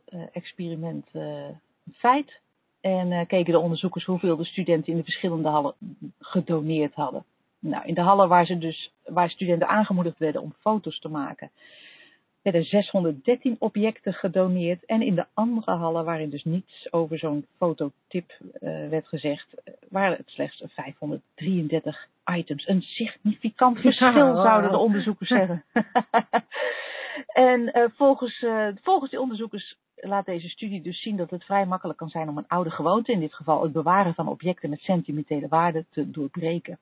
[0.09, 1.59] uh, experiment een
[1.93, 2.39] feit.
[2.81, 5.75] En keken de onderzoekers hoeveel de studenten in de verschillende hallen
[6.19, 7.25] gedoneerd hadden.
[7.59, 11.51] Nou, in de hallen waar, ze dus, waar studenten aangemoedigd werden om foto's te maken,
[12.41, 14.85] werden 613 objecten gedoneerd.
[14.85, 18.37] En in de andere hallen, waarin dus niets over zo'n fototip
[18.89, 19.47] werd gezegd,
[19.89, 22.67] waren het slechts 533 items.
[22.67, 25.63] Een significant verschil, zouden de onderzoekers zeggen.
[27.33, 31.65] en uh, volgens, uh, volgens die onderzoekers laat deze studie dus zien dat het vrij
[31.65, 34.79] makkelijk kan zijn om een oude gewoonte, in dit geval het bewaren van objecten met
[34.79, 36.79] sentimentele waarde, te doorbreken.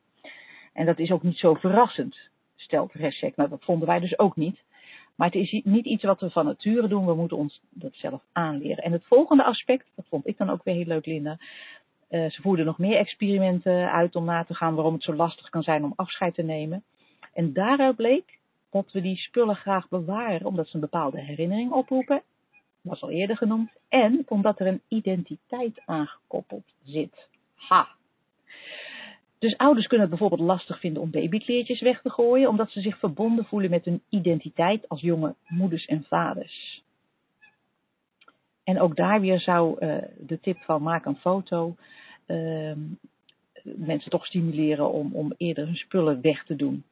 [0.74, 2.18] En dat is ook niet zo verrassend,
[2.56, 3.36] stelt Resek.
[3.36, 4.60] Nou, dat vonden wij dus ook niet.
[5.16, 8.22] Maar het is niet iets wat we van nature doen, we moeten ons dat zelf
[8.32, 8.84] aanleren.
[8.84, 11.38] En het volgende aspect, dat vond ik dan ook weer heel leuk, Linda.
[12.10, 15.50] Uh, ze voerden nog meer experimenten uit om na te gaan waarom het zo lastig
[15.50, 16.84] kan zijn om afscheid te nemen.
[17.34, 18.38] En daaruit bleek
[18.72, 22.22] dat we die spullen graag bewaren, omdat ze een bepaalde herinnering oproepen
[22.82, 27.30] was al eerder genoemd, en omdat er een identiteit aangekoppeld zit.
[27.56, 27.88] Ha!
[29.39, 33.00] Dus ouders kunnen het bijvoorbeeld lastig vinden om babykleertjes weg te gooien, omdat ze zich
[33.00, 36.84] verbonden voelen met hun identiteit als jonge moeders en vaders.
[38.69, 41.75] En ook daar weer zou uh, de tip van maak een foto
[42.27, 42.71] uh,
[43.63, 46.84] mensen toch stimuleren om, om eerder hun spullen weg te doen.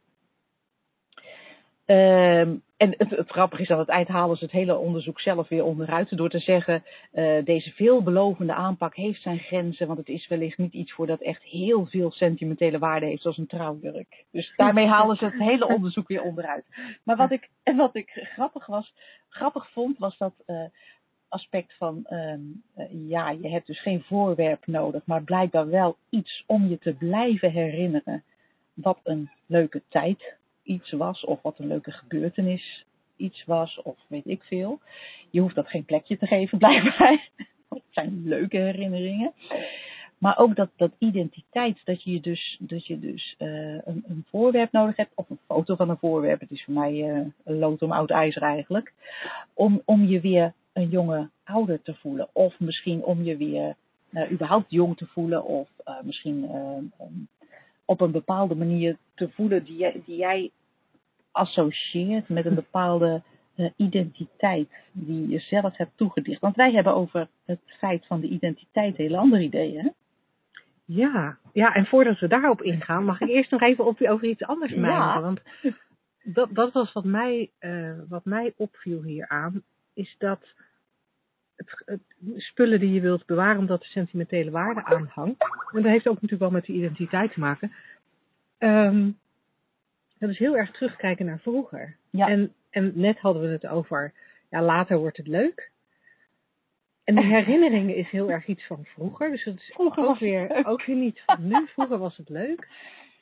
[1.85, 5.63] Um, en het, grappige is aan het eind halen ze het hele onderzoek zelf weer
[5.63, 10.57] onderuit door te zeggen, uh, deze veelbelovende aanpak heeft zijn grenzen, want het is wellicht
[10.57, 14.25] niet iets voor dat echt heel veel sentimentele waarde heeft, zoals een trouwjurk.
[14.31, 16.65] Dus daarmee halen ze het hele onderzoek weer onderuit.
[17.03, 18.93] Maar wat ik, wat ik grappig was,
[19.29, 20.65] grappig vond, was dat uh,
[21.29, 26.43] aspect van, um, uh, ja, je hebt dus geen voorwerp nodig, maar blijkbaar wel iets
[26.45, 28.23] om je te blijven herinneren
[28.73, 32.85] wat een leuke tijd iets was, of wat een leuke gebeurtenis
[33.15, 34.79] iets was, of weet ik veel.
[35.29, 37.29] Je hoeft dat geen plekje te geven, blijkbaar.
[37.69, 39.33] Het zijn leuke herinneringen.
[40.17, 43.47] Maar ook dat, dat identiteit, dat je dus, dat je dus uh,
[43.85, 46.39] een, een voorwerp nodig hebt, of een foto van een voorwerp.
[46.39, 48.93] Het is voor mij uh, een lood om oud ijzer eigenlijk.
[49.53, 52.27] Om, om je weer een jonge ouder te voelen.
[52.33, 53.75] Of misschien om je weer
[54.11, 55.43] uh, überhaupt jong te voelen.
[55.43, 55.69] Of
[56.01, 57.27] misschien um,
[57.85, 60.51] op een bepaalde manier te voelen die jij, die jij
[61.31, 63.21] associeert met een bepaalde
[63.75, 66.41] identiteit die je zelf hebt toegedicht.
[66.41, 69.83] Want wij hebben over het feit van de identiteit hele andere ideeën.
[69.83, 69.89] Hè?
[70.85, 74.43] Ja, ja, en voordat we daarop ingaan, mag ik eerst nog even op, over iets
[74.43, 74.79] anders Ja.
[74.79, 75.21] mijmeren.
[75.21, 75.41] Want
[76.23, 79.63] dat, dat was wat mij, uh, wat mij opviel hieraan,
[79.93, 80.39] is dat
[81.58, 82.02] het, het,
[82.36, 85.41] spullen die je wilt bewaren omdat er sentimentele waarde aan hangt,
[85.74, 87.72] en dat heeft ook natuurlijk wel met de identiteit te maken,
[88.60, 89.17] um,
[90.20, 91.96] dat is heel erg terugkijken naar vroeger.
[92.10, 92.28] Ja.
[92.28, 94.13] En, en net hadden we het over,
[94.50, 95.72] ja, later wordt het leuk.
[97.04, 99.32] En die herinneringen is heel erg iets van vroeger.
[99.32, 100.67] Dus dat is Vroeger ook weer, leuk.
[100.67, 101.67] ook weer niet van nu.
[101.67, 102.67] Vroeger was het leuk.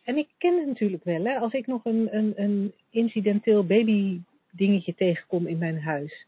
[0.03, 1.23] En ik ken het natuurlijk wel.
[1.23, 4.19] Hè, als ik nog een, een, een incidenteel baby
[4.51, 6.25] dingetje tegenkom in mijn huis.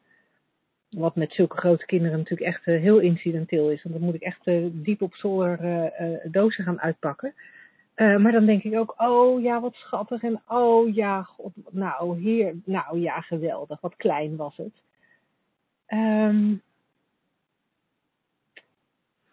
[0.90, 3.84] Wat met zulke grote kinderen natuurlijk echt uh, heel incidenteel is.
[3.84, 7.34] Want dan moet ik echt uh, diep op zolder uh, dozen gaan uitpakken.
[7.96, 10.24] Uh, maar dan denk ik ook, oh ja, wat schattig.
[10.24, 13.82] En oh ja, god, nou, hier, nou ja, geweldig.
[13.82, 14.74] Wat klein was het.
[15.88, 16.62] Um,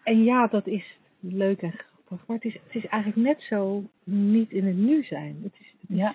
[0.02, 2.26] en ja, dat is leuk en grappig.
[2.26, 5.40] Maar het is, het is eigenlijk net zo niet in het nu zijn.
[5.42, 6.14] Het is, het is, Ja.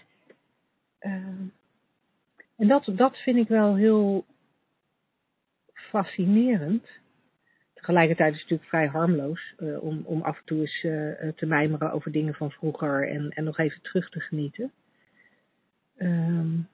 [0.99, 1.11] uh,
[2.55, 4.25] en dat, dat vind ik wel heel
[5.89, 6.87] fascinerend.
[7.73, 11.45] Tegelijkertijd is het natuurlijk vrij harmloos uh, om, om af en toe eens uh, te
[11.45, 14.71] mijmeren over dingen van vroeger en, en nog even terug te genieten.
[15.97, 16.67] Um,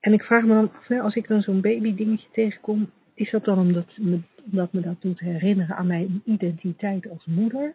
[0.00, 3.44] en ik vraag me dan af, als ik dan zo'n baby dingetje tegenkom, is dat
[3.44, 3.98] dan omdat
[4.44, 7.74] omdat me dat doet herinneren aan mijn identiteit als moeder?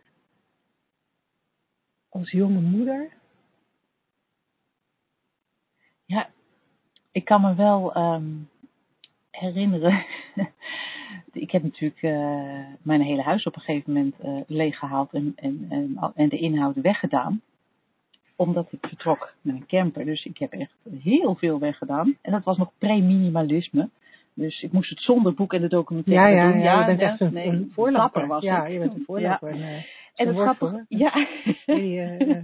[2.17, 3.13] als jonge moeder?
[6.05, 6.29] Ja,
[7.17, 8.31] ik kan me wel ehm,
[9.31, 10.05] herinneren.
[11.33, 15.65] ik heb natuurlijk eh, mijn hele huis op een gegeven moment uh, leeggehaald en, en,
[15.69, 17.41] en, en de inhoud weggedaan.
[18.35, 20.05] Omdat ik vertrok met een camper.
[20.05, 22.17] Dus ik heb echt heel veel weggedaan.
[22.21, 23.89] En dat was nog pre-minimalisme.
[24.33, 26.61] Dus ik moest het zonder boek en de documentaire ja, ja, doen.
[26.61, 28.27] Ja, je bent echt een, nee, een voorloper.
[28.27, 28.73] was ja, ik.
[28.73, 29.05] je bent een.
[29.21, 29.39] Ja.
[29.41, 29.83] Uh,
[30.17, 31.27] En het grappige, ja.
[31.65, 32.39] Die, uh,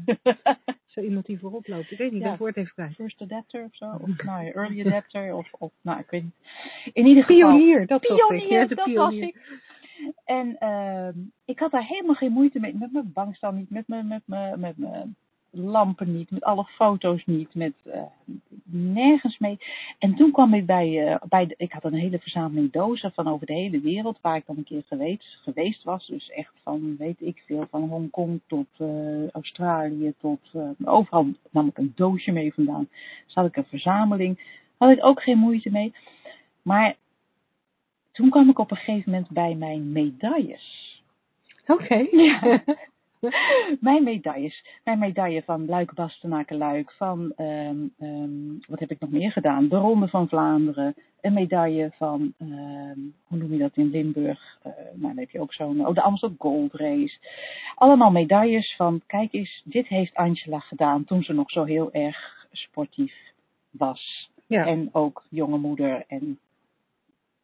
[0.85, 1.91] zo iemand die voorop loopt.
[1.91, 2.29] Ik weet niet, Ja.
[2.29, 2.93] dat woord even kwijt.
[2.95, 3.85] First adapter of zo.
[3.85, 5.35] Of nou ja, early adapter.
[5.35, 6.35] Of, of nou, ik weet niet.
[6.93, 7.37] In ieder geval.
[7.49, 8.27] Pionier, dat zocht ik.
[8.27, 9.19] Pionier, Ja, de dat pionier.
[9.19, 9.61] was ik.
[10.25, 11.13] En ehm,
[11.45, 12.75] ik had daar helemaal geen moeite mee.
[12.75, 15.15] Met mijn bankstel niet, met mijn, met mijn, met mijn
[15.55, 18.01] lampen niet, met alle foto's niet, met eh,
[18.65, 19.57] nergens mee.
[19.99, 23.27] En toen kwam ik bij, eh, bij de, ik had een hele verzameling dozen van
[23.27, 26.07] over de hele wereld, waar ik dan een keer geweest, geweest was.
[26.07, 30.51] Dus echt van, weet ik veel, van Hongkong tot eh, Australië, tot
[30.83, 32.87] overal nam ik een doosje mee vandaan.
[33.25, 34.39] Dus had ik een verzameling,
[34.77, 35.93] had ik ook geen moeite mee.
[36.61, 36.95] Maar
[38.11, 41.01] toen kwam ik op een gegeven moment bij mijn medailles.
[41.67, 42.07] Oké.
[42.11, 42.63] Ja.
[43.79, 44.65] mijn medailles.
[44.83, 46.91] Mijn medaille van Luik Bastenaken Luik.
[46.91, 48.31] Van, ehm, ehm,
[48.67, 49.67] wat heb ik nog meer gedaan?
[49.67, 50.95] De Ronde van Vlaanderen.
[51.21, 54.57] Een medaille van, ehm, hoe noem je dat in Limburg?
[54.63, 57.17] Eh, nou, dan heb je ook zo'n, oh, de Amstel Gold Race.
[57.75, 62.47] Allemaal medailles van, kijk eens, dit heeft Angela gedaan toen ze nog zo heel erg
[62.51, 63.15] sportief
[63.71, 64.29] was.
[64.47, 64.65] Ja.
[64.65, 66.39] En ook jonge moeder en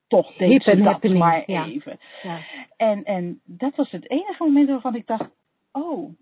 [0.07, 1.65] toch deed ze dat maar ja.
[1.65, 1.99] even.
[2.23, 2.39] ja.
[2.77, 5.29] En, en dat was het enige moment waarvan ik dacht,
[5.71, 6.15] oh,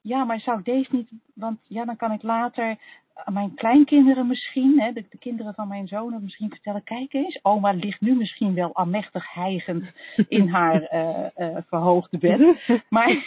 [0.00, 2.78] ja, maar zou ik deze niet, want ja, dan kan ik later
[3.14, 7.38] aan mijn kleinkinderen misschien, hè, de, de kinderen van mijn zonen misschien vertellen, kijk eens,
[7.42, 9.84] oma ligt nu misschien wel almechtig hijgend
[10.28, 12.40] in haar eh, eh, verhoogde bed.
[12.88, 13.26] Maar,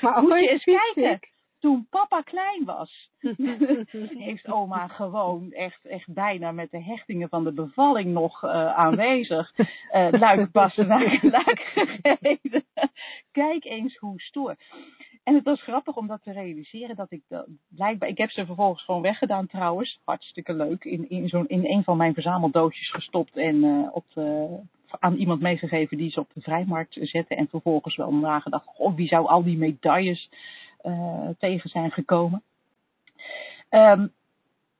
[0.00, 1.20] Maar moet je eens kijken.
[1.66, 3.10] Toen papa klein was,
[4.28, 9.52] heeft oma gewoon echt, echt bijna met de hechtingen van de bevalling nog eh, aanwezig
[9.90, 12.64] eh luik passen naar luik gereden.
[13.32, 14.56] Kijk eens hoe stoer.
[15.24, 18.46] En het was grappig om dat te realiseren dat ik dat, blijkbaar, ik heb ze
[18.46, 23.36] vervolgens gewoon weggedaan trouwens, hartstikke leuk, in, in, zo'n, in een van mijn verzameldoosjes gestopt
[23.36, 24.58] en eh, op de,
[24.98, 29.08] aan iemand meegegeven die ze op de vrijmarkt zette en vervolgens wel nagedacht, goh, wie
[29.08, 30.36] zou al die medailles eh,
[31.38, 32.42] tegen zijn gekomen.
[33.68, 34.06] Ehm,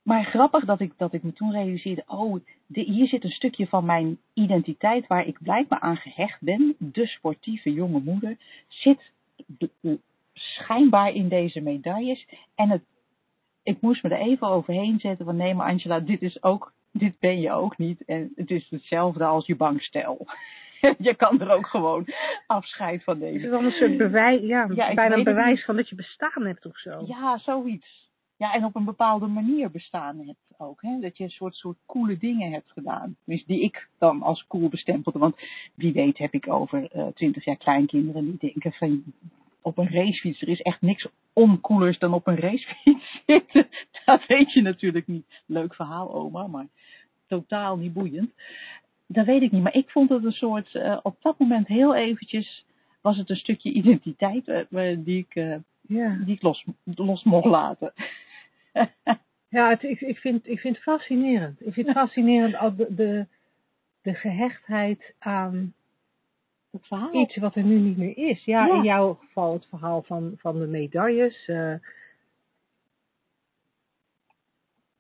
[0.03, 3.67] maar grappig dat ik, dat ik me toen realiseerde, oh, de, hier zit een stukje
[3.67, 6.75] van mijn identiteit waar ik blijkbaar aan gehecht ben.
[6.79, 8.37] De sportieve jonge moeder
[8.69, 9.13] zit
[10.33, 12.27] schijnbaar in deze medailles.
[12.55, 12.83] En het,
[13.63, 17.19] ik moest me er even overheen zetten van nee, maar Angela, dit is ook, dit
[17.19, 18.05] ben je ook niet.
[18.05, 20.27] En het is hetzelfde als je bankstel.
[20.99, 22.07] je kan er ook gewoon
[22.47, 23.41] afscheid van Is nemen.
[23.41, 26.79] het dan een soort bewijs, ja, bijna een bewijs van dat je bestaan hebt of
[26.79, 27.05] zo?
[27.07, 28.05] Ja, zoiets.
[28.37, 30.83] Ja, en op een bepaalde manier bestaan hebt ook.
[30.83, 30.99] Hè?
[31.01, 33.17] Dat je een soort, soort coole dingen hebt gedaan.
[33.25, 35.19] Dus die ik dan als cool bestempelde.
[35.19, 35.37] Want
[35.75, 39.03] wie weet heb ik over eh, twintig jaar kleinkinderen die denken van
[39.61, 40.43] op een racefiets.
[40.43, 43.69] Er is echt niks oncoolers dan op een racefiets zitten.
[44.05, 45.43] Dat weet je natuurlijk niet.
[45.47, 46.67] Leuk verhaal, oma, maar
[47.27, 48.31] totaal niet boeiend.
[49.07, 49.63] Dat weet ik niet.
[49.63, 52.67] Maar ik vond het een soort, eh, op dat moment heel eventjes,
[53.01, 57.47] was het een stukje identiteit eh, die ik, eh, Ja, die ik los, los mocht
[57.47, 57.93] laten.
[59.49, 61.67] ja het, ik, ik, vind, ik vind het fascinerend.
[61.67, 63.27] Ik vind het fascinerend al de, de,
[64.03, 65.75] de gehechtheid aan
[66.71, 67.15] Het verhaal.
[67.23, 68.45] iets wat er nu niet meer is.
[68.45, 68.75] Ja, Ja.
[68.75, 71.47] in jouw geval het verhaal van, van de medailles.
[71.49, 71.75] eh.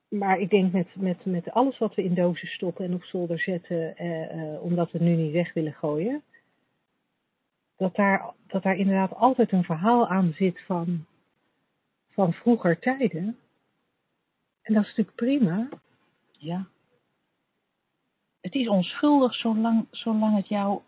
[0.08, 3.40] Maar ik denk met, met, met alles wat we in dozen stoppen en op zolder
[3.40, 6.22] zetten, eh, eh, omdat we het nu niet weg willen gooien,
[7.76, 11.06] dat daar, dat daar inderdaad altijd een verhaal aan zit van,
[12.10, 13.38] van vroeger tijden.
[14.62, 15.68] En dat is natuurlijk prima.
[16.30, 16.66] Ja.
[18.40, 20.80] Het is onschuldig zolang, zolang het jou,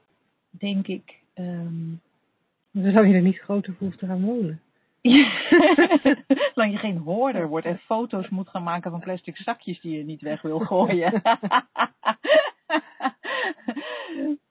[0.51, 4.63] denk ik, Dan zou je er niet groter voor hoeven te gaan wonen.
[6.55, 10.05] zolang je geen hoorder wordt en foto's moet gaan maken van plastic zakjes die je
[10.05, 11.13] niet weg wil gooien.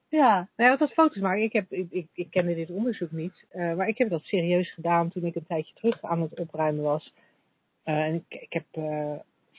[0.09, 0.47] ja.
[0.55, 1.43] Nou ja, dat foto's maken.
[1.43, 3.45] Ik, heb, ik, ik, ik kende dit onderzoek niet.
[3.49, 6.83] eh, maar ik heb dat serieus gedaan toen ik een tijdje terug aan het opruimen
[6.83, 7.13] was.
[7.83, 9.13] Eh, en ik, ik heb eh,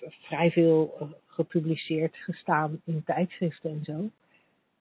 [0.08, 4.10] vrij veel gepubliceerd gestaan in tijdschriften en zo.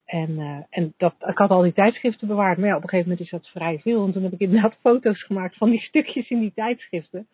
[0.08, 2.58] En, eh, en dat, ik had al die tijdschriften bewaard.
[2.58, 4.06] Maar ja, op een gegeven moment is dat vrij veel.
[4.06, 7.28] En toen heb ik inderdaad foto's gemaakt van die stukjes in die tijdschriften.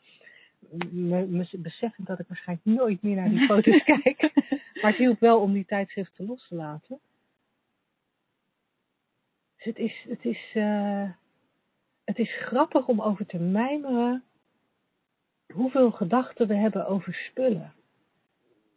[1.58, 4.32] Beseffend dat ik waarschijnlijk nooit meer naar die foto's kijk.
[4.82, 7.00] Maar het hielp wel om die tijdschriften los te laten.
[9.58, 11.10] Dus het is, het is, eh,
[12.04, 14.24] het is grappig om over te mijmeren
[15.54, 17.74] hoeveel gedachten we hebben over spullen.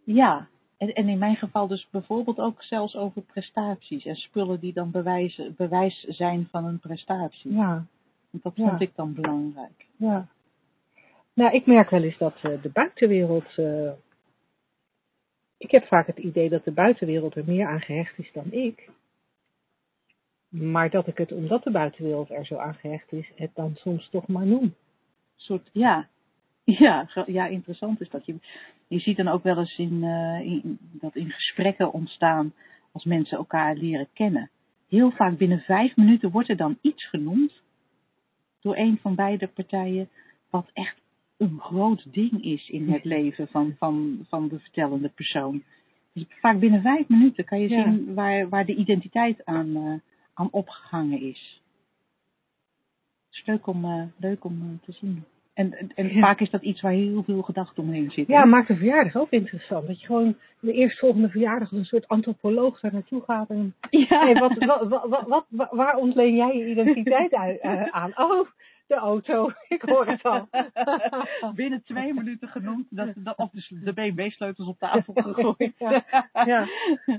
[0.05, 4.73] Ja, en, en in mijn geval dus bijvoorbeeld ook zelfs over prestaties en spullen die
[4.73, 7.53] dan bewijzen, bewijs zijn van een prestatie.
[7.53, 7.87] Ja,
[8.31, 8.69] Want dat Ja.
[8.69, 9.87] vond ik dan belangrijk.
[9.97, 10.27] ja.
[11.35, 13.57] Nou, ik merk wel eens dat eh, de buitenwereld.
[13.59, 13.93] eh,
[15.59, 18.91] ik heb vaak het idee dat de buitenwereld er meer aan gehecht is dan ik.
[20.49, 24.09] Maar dat ik het, omdat de buitenwereld er zo aan gehecht is, het dan soms
[24.09, 24.75] toch maar noem.
[25.37, 26.09] soort, ja,
[26.85, 28.27] ja, ja, interessant is dat.
[28.27, 28.35] Je,
[28.89, 32.53] je ziet dan ook wel eens in, eh, in, dat in gesprekken ontstaan
[32.93, 34.51] als mensen elkaar leren kennen.
[34.89, 37.53] Heel vaak binnen vijf minuten wordt er dan iets genoemd
[38.61, 40.09] door een van beide partijen
[40.51, 40.97] wat echt
[41.37, 45.63] een groot ding is in het leven van, van, van de vertellende persoon.
[46.13, 47.83] Dus vaak binnen vijf minuten kan je Ja.
[47.83, 49.95] zien waar, waar de identiteit aan, eh,
[50.35, 51.63] aan opgehangen is.
[53.27, 55.25] Het is leuk om, eh, leuk om te zien.
[55.57, 56.21] En, en, Ja.
[56.21, 58.35] vaak is dat iets waar heel veel gedachten omheen zitten.
[58.35, 59.87] Ja, maakt de verjaardag ook interessant.
[59.87, 63.51] Dat je gewoon de eerstvolgende verjaardag als een soort antropoloog daar naartoe gaat.
[63.51, 64.25] En, Ja.
[64.25, 64.55] hey, wat,
[65.27, 68.13] wat, wat, waar ontleen jij je identiteit eh, aan?
[68.17, 68.49] Oh,
[68.87, 69.51] de auto.
[69.69, 70.49] Ik hoor het al.
[71.55, 75.73] Binnen twee minuten genoemd, dat, dat, of dus de BMW-sleutels op tafel gegooid.
[75.79, 76.69] Ja,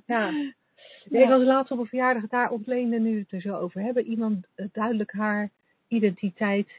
[0.05, 0.29] ja,
[1.09, 4.05] ik was laatst op een verjaardag daar ontleende, nu we het er zo over hebben,
[4.05, 5.49] iemand eh, duidelijk haar
[5.87, 6.69] identiteit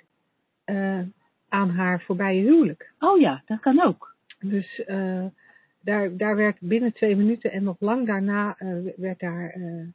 [0.65, 1.01] eh,
[1.49, 2.93] aan haar voorbije huwelijk.
[2.99, 4.15] Oh ja, dat kan ook.
[4.41, 5.25] Dus eh,
[5.81, 9.87] daar, daar werd binnen twee minuten en nog lang daarna eh, werd daar eh,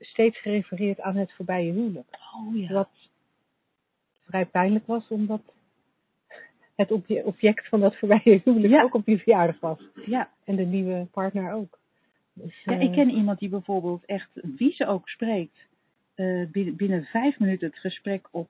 [0.00, 2.18] steeds gerefereerd aan het voorbije huwelijk.
[2.36, 2.72] Oh ja.
[2.72, 2.90] Wat
[4.26, 5.42] vrij pijnlijk was, omdat
[6.76, 8.82] het obje- object van dat voorbije huwelijk Ja.
[8.82, 9.80] ook op die verjaardag was.
[10.06, 10.30] ja.
[10.44, 11.78] En de nieuwe partner ook.
[12.32, 15.56] Dus, Ja, ik ken iemand die bijvoorbeeld echt, wie ze ook spreekt,
[16.52, 18.48] binnen, binnen vijf minuten het gesprek op,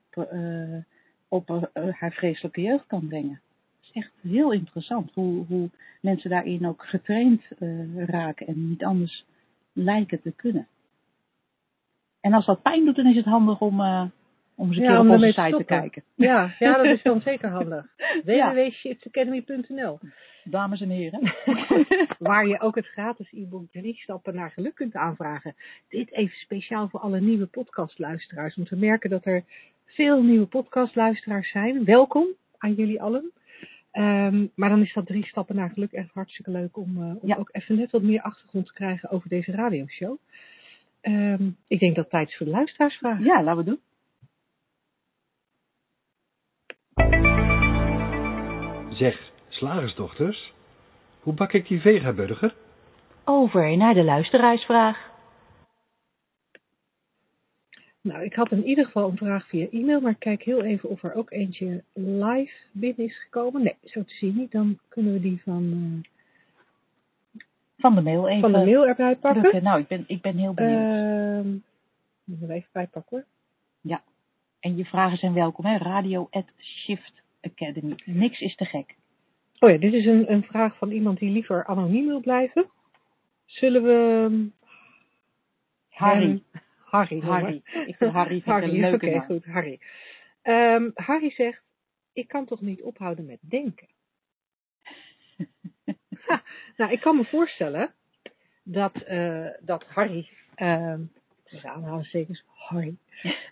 [1.27, 3.41] op eh, haar vreselijke jeugd kan brengen.
[3.75, 5.69] Het is echt heel interessant hoe, hoe
[6.01, 9.25] mensen daarin ook getraind eh, raken en niet anders
[9.73, 10.67] lijken te kunnen.
[12.19, 14.05] En als dat pijn doet, dan is het handig om, eh,
[14.55, 16.03] om eens een Ja, keer op onze te kijken.
[16.15, 17.85] Ja, ja, dat is dan zeker handig.
[18.25, 18.53] Ja.
[18.53, 19.99] www.shitsacademy.nl
[20.43, 21.33] Dames en heren.
[22.19, 25.55] Waar je ook het gratis e-book drie stappen naar geluk kunt aanvragen.
[25.89, 28.55] Dit even speciaal voor alle nieuwe podcastluisteraars.
[28.57, 29.43] Om te merken dat er
[29.85, 31.83] veel nieuwe podcastluisteraars zijn.
[31.85, 32.25] Welkom
[32.57, 33.31] aan jullie allen.
[33.91, 37.27] Ehm, maar dan is dat drie stappen naar geluk echt hartstikke leuk om, eh, om
[37.27, 37.35] Ja.
[37.35, 40.17] ook even net wat meer achtergrond te krijgen over deze radioshow.
[41.01, 43.23] Ehm, ik denk dat tijd is voor de luisteraarsvraag.
[43.23, 43.79] Ja, laten we doen.
[48.95, 50.53] Zeg, slagersdochters,
[51.19, 52.55] hoe bak ik die vegaburger?
[53.23, 55.13] Over naar de luisteraarsvraag.
[58.01, 60.89] Nou, ik had in ieder geval een vraag via e-mail, maar ik kijk heel even
[60.89, 63.63] of er ook eentje live binnen is gekomen.
[63.63, 64.51] Nee, zo te zien niet.
[64.51, 66.05] Dan kunnen we die van,
[67.77, 69.63] Van de mail eh, even van de mail erbij pakken.
[69.63, 70.79] Nou, ik ben, ik ben heel benieuwd.
[70.79, 71.57] Ehm
[72.23, 73.25] moet er even bij pakken hoor.
[74.65, 75.77] En je vragen zijn welkom, hè?
[75.77, 77.95] Radio at Shift Academy.
[78.05, 78.95] Niks is te gek.
[79.59, 82.69] Oh ja, dit is een, een vraag van iemand die liever anoniem wil blijven.
[83.45, 84.25] Zullen we...
[84.29, 84.45] ehm,
[85.89, 86.43] Harry.
[86.83, 87.19] Harry?
[87.19, 87.61] Harry.
[87.85, 89.79] Ik vind Harry vind ik Harry, een leuke oké, goed, Harry.
[90.41, 91.63] Ehm, Harry zegt,
[92.13, 93.87] ik kan toch niet ophouden met denken?
[96.25, 96.43] Ha,
[96.77, 97.93] nou, ik kan me voorstellen
[98.63, 101.01] dat, eh, dat Harry, ehm
[101.55, 102.95] tussen aanhalingstekens, Harry,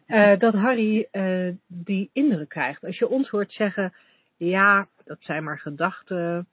[0.05, 2.83] eh, dat Harry eh, die indruk krijgt.
[2.83, 3.93] Als je ons hoort zeggen,
[4.37, 6.47] ja, dat zijn maar gedachten,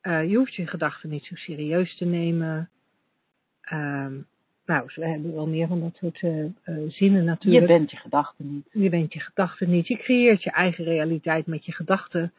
[0.00, 2.70] eh, je hoeft je gedachten niet zo serieus te nemen.
[3.60, 4.12] Ehm,
[4.66, 7.66] nou, we hebben wel meer van dat soort zinnen Je natuurlijk.
[7.66, 8.68] bent je gedachten niet.
[8.72, 9.88] Je bent je gedachten niet.
[9.88, 12.32] Je creëert je eigen realiteit met je gedachten.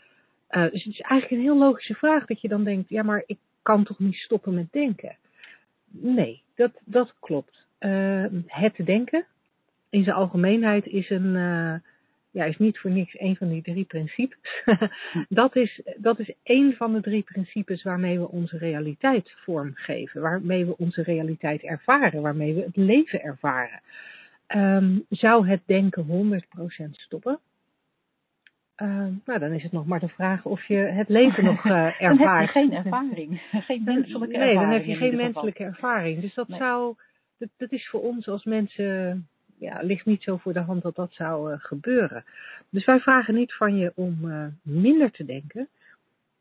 [0.49, 3.37] Dus het is eigenlijk een heel logische vraag dat je dan denkt, ja, maar ik
[3.61, 5.17] kan toch niet stoppen met denken?
[5.89, 7.65] Nee, dat, dat klopt.
[7.83, 9.25] Eh, het denken
[9.89, 11.73] in zijn algemeenheid is een, eh,
[12.31, 14.63] ja, is niet voor niks een van die drie principes.
[15.29, 20.65] dat, is, dat is één van de drie principes waarmee we onze realiteit vormgeven, waarmee
[20.65, 23.81] we onze realiteit ervaren, waarmee we het leven ervaren.
[24.47, 27.39] Ehm, zou het denken 100% stoppen?
[28.75, 31.71] Ehm, nou, dan is het nog maar de vraag of je het leven nog eh,
[31.71, 32.49] Dan heb je ervaart.
[32.49, 33.41] geen ervaring.
[33.51, 34.61] Geen menselijke nee, ervaring.
[34.61, 36.21] dan heb je geen menselijke ervaring.
[36.21, 36.57] Dus dat Nee.
[36.59, 36.95] zou,
[37.43, 39.27] dat, dat is voor ons als mensen,
[39.57, 42.23] ja, ligt niet zo voor de hand dat dat zou eh, gebeuren.
[42.69, 45.67] Dus wij vragen niet van je om eh, minder te denken.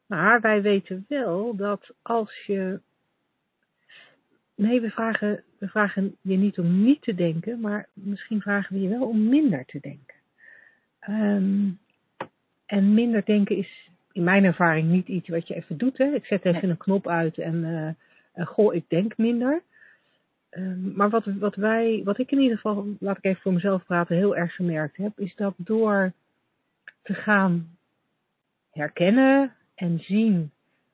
[0.07, 2.81] Maar wij weten wel dat als je.
[4.55, 8.83] Nee, we vragen, we vragen je niet om niet te denken, maar misschien vragen we
[8.83, 10.17] je wel om minder te denken.
[10.99, 11.71] Ehm,
[12.67, 15.99] en minder denken is in mijn ervaring niet iets wat je even doet.
[15.99, 16.15] Hè.
[16.15, 17.95] Ik zet even een knop uit en, eh,
[18.33, 19.63] en goh, ik denk minder.
[20.53, 23.85] Ehm, maar wat, wat wij, wat ik in ieder geval, laat ik even voor mezelf
[23.85, 26.13] praten, heel erg gemerkt heb, is dat door
[27.03, 27.77] te gaan
[28.71, 30.51] herkennen en zien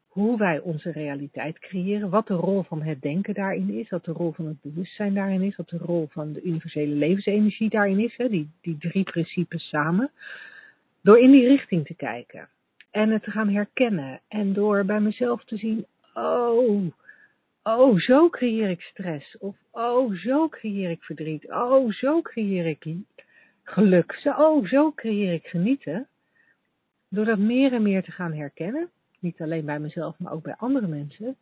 [0.09, 4.13] hoe wij onze realiteit creëren, wat de rol van het denken daarin is, wat de
[4.13, 8.17] rol van het bewustzijn daarin is, wat de rol van de universele levensenergie daarin is,
[8.17, 10.11] hè, die, die drie principes samen,
[11.01, 12.49] door in die richting te kijken
[12.91, 16.93] en het te gaan herkennen en door bij mezelf te zien, oh,
[17.77, 22.87] oh, zo creëer ik stress, of oh, zo creëer ik verdriet, oh, zo creëer ik
[23.62, 26.07] geluk, zo, oh, zo creëer ik genieten.
[27.09, 30.55] Door dat meer en meer te gaan herkennen, niet alleen bij mezelf, maar ook bij
[30.57, 31.37] andere mensen,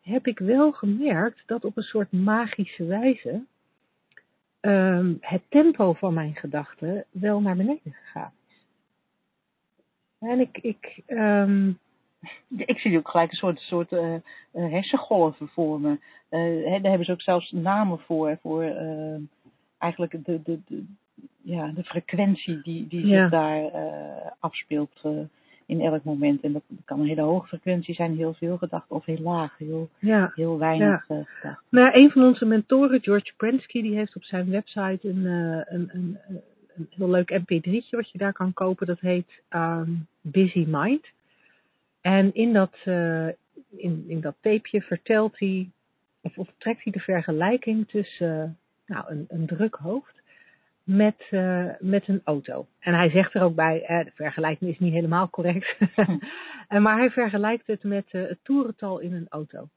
[0.00, 3.42] heb ik wel gemerkt dat op een soort magische wijze
[4.60, 8.54] ehm, het tempo van mijn gedachten wel naar beneden gegaan is.
[10.18, 11.72] En ik, ik ehm,
[12.72, 14.20] Ik zie ook gelijk een soort, soort eh, eh,
[14.52, 15.98] hersengolven voor me.
[16.28, 18.38] Eh, hè, daar hebben ze ook zelfs namen voor.
[18.42, 18.62] Voor
[19.78, 20.84] eigenlijk de, de, de,
[21.42, 23.20] ja, de frequentie die, die Ja.
[23.20, 23.70] zich daar
[24.40, 25.00] afspeelt
[25.66, 26.42] in elk moment.
[26.42, 29.88] En dat kan een hele hoge frequentie zijn, heel veel gedacht, of heel laag, heel,
[29.98, 31.62] ja, heel weinig eh, gedacht.
[31.68, 36.18] Nou, een van onze mentoren, George Prensky, die heeft op zijn website een, een, een,
[36.28, 38.86] een, heel leuk mp3'tje wat je daar kan kopen.
[38.86, 41.06] Dat heet ehm, Busy Mind.
[42.06, 43.28] En in dat, eh,
[43.70, 45.70] in, in dat tapeje vertelt hij,
[46.20, 50.22] of, of trekt hij de vergelijking tussen eh, nou, een, een druk hoofd
[50.84, 52.66] met, eh, met een auto.
[52.78, 55.76] En hij zegt er ook bij, eh, de vergelijking is niet helemaal correct,
[56.68, 59.68] En maar hij vergelijkt het met het toerental in een auto.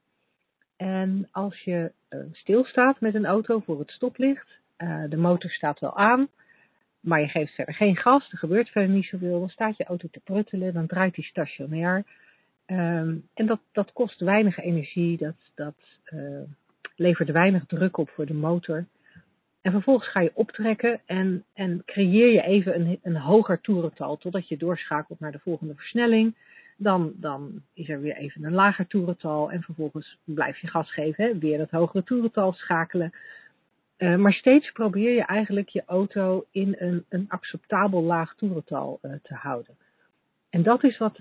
[0.78, 1.92] En als je
[2.32, 4.60] stilstaat met een auto voor het stoplicht,
[5.10, 6.28] de motor staat wel aan,
[7.00, 10.08] maar je geeft verder geen gas, er gebeurt verder niet zoveel, dan staat je auto
[10.12, 12.04] te pruttelen, dan draait die stationair.
[12.66, 16.42] Ehm, en dat, dat kost weinig energie, dat, dat eh,
[16.96, 18.86] levert weinig druk op voor de motor.
[19.62, 24.48] En vervolgens ga je optrekken en, en creëer je even een, een hoger toerental, totdat
[24.48, 26.36] je doorschakelt naar de volgende versnelling.
[26.78, 31.40] Dan, dan is er weer even een lager toerental en vervolgens blijf je gas geven,
[31.40, 33.14] weer dat hogere toerental schakelen.
[34.00, 39.12] Eh, maar steeds probeer je eigenlijk je auto in een, een acceptabel laag toerental eh,
[39.24, 39.78] te houden.
[40.50, 41.20] En dat is wat,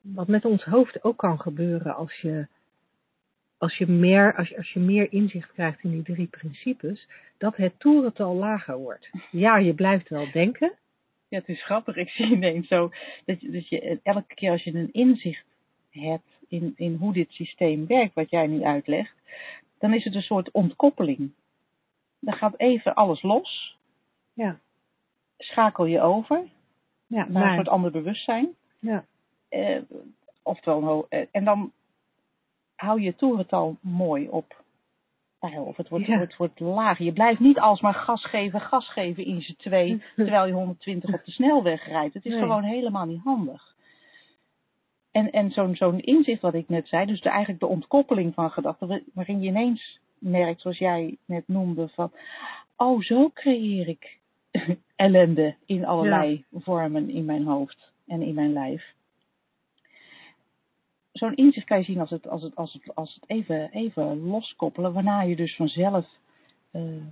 [0.00, 2.46] wat met ons hoofd ook kan gebeuren als je,
[3.58, 7.08] als, je meer, als, je, als je meer inzicht krijgt in die drie principes,
[7.38, 9.10] dat het toerental lager wordt.
[9.30, 10.72] Ja, je blijft wel denken.
[11.28, 11.96] Ja, het is grappig.
[11.96, 12.90] Ik zie ineens zo
[13.24, 15.44] dat je, dat je elke keer als je een inzicht
[15.90, 19.14] hebt in, in hoe dit systeem werkt, wat jij nu uitlegt,
[19.78, 21.32] dan is het een soort ontkoppeling.
[22.20, 23.76] Dan gaat even alles los,
[24.32, 24.58] Ja,
[25.38, 26.44] schakel je over
[27.06, 28.48] ja, naar een soort ander bewustzijn.
[28.78, 29.04] ja,
[29.48, 29.82] Eh,
[30.42, 31.72] oftewel, eh, en dan
[32.76, 34.58] hou je toerental mooi op.
[35.40, 36.16] Nou of het wordt, Ja.
[36.16, 37.04] wordt, wordt lager.
[37.04, 41.24] Je blijft niet alsmaar gas geven, gas geven in z'n twee, terwijl je 120 op
[41.24, 42.14] de snelweg rijdt.
[42.14, 42.40] Het is Nee.
[42.40, 43.74] gewoon helemaal niet handig.
[45.10, 48.50] En, en zo'n zo'n inzicht wat ik net zei, dus de, eigenlijk de ontkoppeling van
[48.50, 52.12] gedachten, wa- waarin je ineens merkt, zoals jij net noemde, van,
[52.76, 54.18] oh, zo creëer ik
[54.96, 58.94] ellende in allerlei vormen in mijn hoofd en in mijn lijf.
[61.12, 64.20] Zo'n inzicht kan je zien als het, als het, als het, als het even, even
[64.20, 66.06] loskoppelen, waarna je dus vanzelf,
[66.70, 67.04] eh,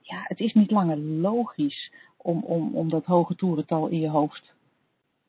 [0.00, 4.54] ja, het is niet langer logisch om, om, om dat hoge toerental in je hoofd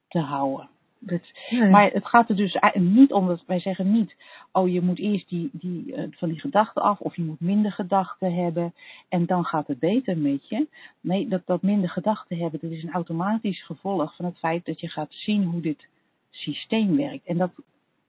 [0.08, 0.70] te houden.
[1.00, 1.70] Dat, Nee.
[1.70, 4.16] maar het gaat er dus niet om dat wij zeggen niet,
[4.52, 7.72] oh je moet eerst die, die, eh, van die gedachten af of je moet minder
[7.72, 8.74] gedachten hebben
[9.10, 10.68] en dan gaat het beter met je.
[11.02, 14.80] Nee, dat, dat minder gedachten hebben, dat is een automatisch gevolg van het feit dat
[14.80, 15.88] je gaat zien hoe dit
[16.30, 17.26] systeem werkt.
[17.26, 17.52] En dat,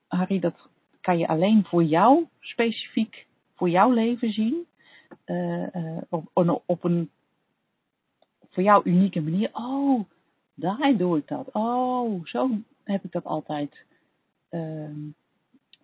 [0.07, 0.69] Harry, dat
[1.01, 3.25] kan je alleen voor jou specifiek,
[3.55, 4.65] voor jouw leven zien,
[5.25, 7.09] eh, eh, op, op, op een
[8.49, 9.49] voor jou unieke manier.
[9.53, 10.03] Oh,
[10.53, 11.49] daar doe ik dat.
[11.51, 12.49] Oh, zo
[12.91, 13.85] heb ik dat altijd
[14.49, 14.99] ehm,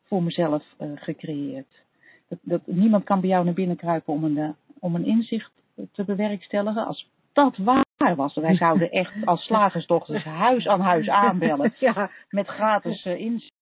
[0.03, 1.84] voor mezelf eh, gecreëerd.
[2.28, 4.49] Dat, dat, niemand kan bij jou naar binnen kruipen om een, eh,
[4.80, 5.51] om een inzicht
[5.91, 6.86] te bewerkstelligen.
[6.86, 12.47] Als dat waar was, wij zouden echt als slagersdochters huis aan huis aanbellen ja, met
[12.47, 13.55] gratis eh, inzichten.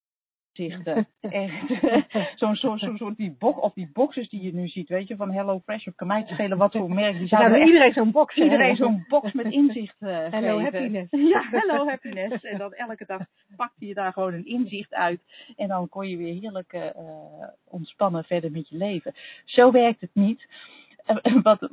[0.58, 0.88] Echt.
[2.40, 5.32] Zo'n soort, soort die box, of die boxes die je nu ziet, weet je, van
[5.32, 7.18] Hello Fresh of kan mij schelen wat voor merk.
[7.18, 10.72] Die zouden echt iedereen zo'n box iedereen zo'n box met inzicht eh Hello geven.
[10.72, 11.10] happiness.
[11.10, 12.44] Ja, hello happiness.
[12.44, 13.20] En dan elke dag
[13.56, 15.20] pakte je daar gewoon een inzicht uit.
[15.56, 16.94] En dan kon je weer heerlijk eh, eh,
[17.64, 19.14] ontspannen verder met je leven.
[19.44, 20.46] Zo werkt het niet.
[21.42, 21.68] Wat,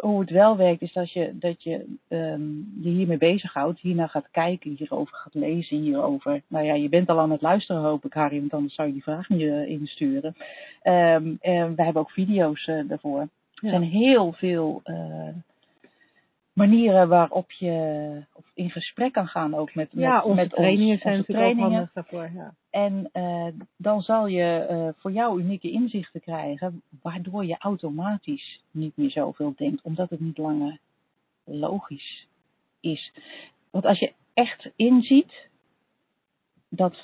[0.00, 4.30] hoe het wel werkt is dat je dat je ehm, je hiermee bezighoudt, hiernaar gaat
[4.30, 6.42] kijken, hierover gaat lezen, hierover.
[6.46, 8.94] Nou ja, je bent al aan het luisteren hoop ik Harry, want anders zou je
[8.94, 10.36] die vraag niet eh, insturen.
[10.82, 13.20] Ehm en we hebben ook video's eh, daarvoor.
[13.20, 15.28] Er zijn heel veel eh,
[16.52, 18.24] manieren waarop je
[18.54, 21.90] in gesprek kan gaan ook met, met, ja, onze met trainingen ons, zijn onze trainingen.
[21.94, 22.30] daarvoor.
[22.34, 22.54] Ja.
[22.70, 23.46] En eh,
[23.76, 29.52] dan zal je eh, voor jou unieke inzichten krijgen, waardoor je automatisch niet meer zoveel
[29.56, 30.78] denkt, omdat het niet langer
[31.44, 32.26] logisch
[32.80, 33.12] is.
[33.70, 35.50] Want als je echt inziet
[36.68, 37.02] dat 95%,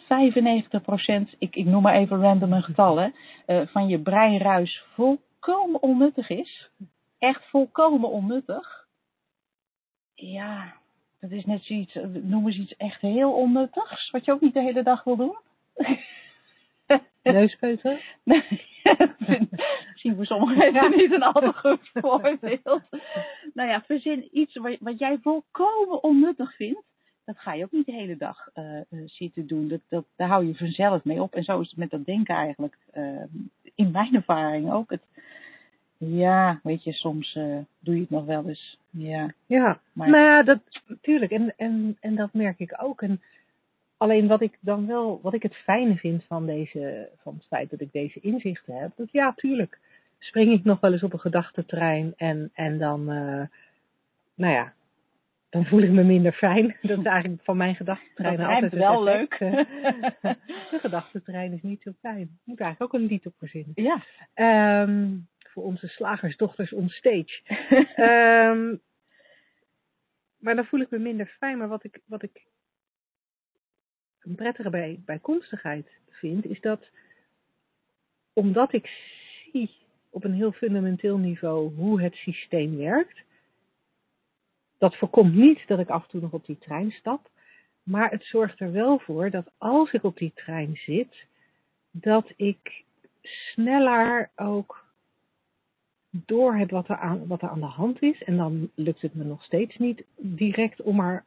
[1.39, 3.09] ik, ik noem maar even random een getal, hè,
[3.47, 6.71] eh, van je breinruis volkomen onnuttig is,
[7.19, 8.78] echt volkomen onnuttig,
[10.21, 10.75] ja,
[11.21, 14.55] dat is net zoiets, eh, noem eens iets echt heel onnuttigs, wat je ook niet
[14.55, 15.37] de hele dag wil doen.
[17.23, 18.01] Neuspeuter?
[19.19, 19.49] Nee,
[19.91, 22.83] Misschien voor sommige mensen niet een al te goed voorbeeld.
[23.55, 26.83] Nou ja, verzin iets wat, wat jij volkomen onnuttig vindt.
[27.25, 28.65] Dat ga je ook niet de hele dag eh,
[29.05, 29.69] zitten doen.
[29.69, 31.35] Dat, dat, daar hou je vanzelf mee op.
[31.35, 32.77] En zo is het met dat denken eigenlijk.
[33.75, 34.91] in mijn ervaring ook.
[34.91, 35.03] Het,
[35.99, 38.79] ja, weet je, soms eh, doe je het nog wel eens.
[38.91, 41.33] Ja, Ja, maar maar ja, dat natuurlijk.
[41.33, 43.03] En, en, en dat merk ik ook.
[43.03, 43.21] En
[43.97, 47.71] alleen wat ik dan wel, wat ik het fijne vind van deze, van het feit
[47.71, 49.79] dat ik deze inzichten heb, dat ja, tuurlijk,
[50.19, 53.43] spring ik nog wel eens op een gedachtentrein en, en dan, eh,
[54.35, 54.73] nou ja,
[55.51, 56.77] dan voel ik me minder fijn.
[56.83, 59.41] Dat is eigenlijk van mijn gedachtentrein altijd het wel effect.
[59.41, 59.57] leuk.
[60.71, 62.21] De gedachtentrein is niet zo fijn.
[62.21, 63.73] Ik moet eigenlijk ook een lied op verzinnen.
[63.75, 64.03] ja.
[64.35, 65.07] Ehm,
[65.59, 67.41] voor onze slagersdochters on stage.
[67.97, 68.77] Ehm,
[70.39, 71.59] maar dan voel ik me minder fijn.
[71.59, 72.47] Maar wat ik, wat ik
[74.21, 76.91] een prettige bij, bijkomstigheid vind, is dat
[78.33, 78.87] omdat ik
[79.53, 79.71] zie
[80.11, 83.23] op een heel fundamenteel niveau hoe het systeem werkt,
[84.79, 87.31] dat voorkomt niet dat ik af en toe nog op die trein stap.
[87.83, 91.27] Maar het zorgt er wel voor dat als ik op die trein zit,
[91.91, 92.85] dat ik
[93.23, 94.87] sneller ook
[96.11, 98.23] door heb wat er, aan, wat er aan de hand is.
[98.23, 101.25] En dan lukt het me nog steeds niet direct om er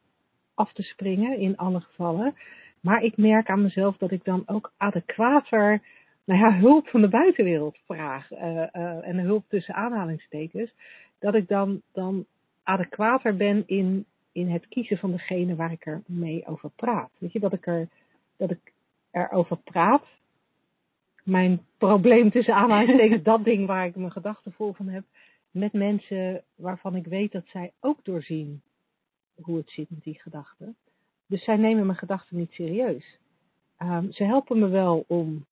[0.54, 2.34] af te springen in alle gevallen.
[2.80, 5.82] Maar ik merk aan mezelf dat ik dan ook adequater
[6.24, 8.30] nou ja, hulp van de buitenwereld vraag.
[8.30, 10.74] eh, eh, en hulp tussen aanhalingstekens.
[11.18, 12.26] Dat ik dan, dan
[12.62, 17.10] adequater ben in, in het kiezen van degene waar ik er mee over praat.
[17.18, 17.88] Weet je, dat ik, er,
[18.36, 18.72] dat ik
[19.10, 20.04] erover praat.
[21.22, 25.04] Mijn probleem tussen aanhalingstekens, dat ding waar ik mijn gedachten vol van heb.
[25.50, 28.62] Met mensen waarvan ik weet dat zij ook doorzien
[29.34, 30.76] hoe het zit met die gedachten.
[31.26, 33.18] Dus zij nemen mijn gedachten niet serieus.
[33.76, 35.46] Ehm, ze helpen me wel om,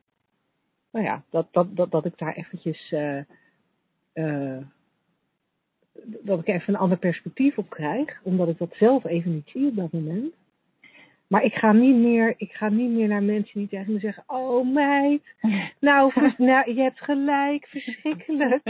[0.90, 3.18] nou ja, dat, dat, dat, dat ik daar eventjes, eh,
[4.12, 4.62] eh,
[6.02, 9.68] dat ik even een ander perspectief op krijg, omdat ik dat zelf even niet zie
[9.68, 10.34] op dat moment.
[11.30, 14.22] Maar ik ga niet meer, ik ga niet meer naar mensen die tegen me zeggen,
[14.26, 15.22] oh meid,
[15.80, 18.62] nou, vers- nou je hebt gelijk, verschrikkelijk.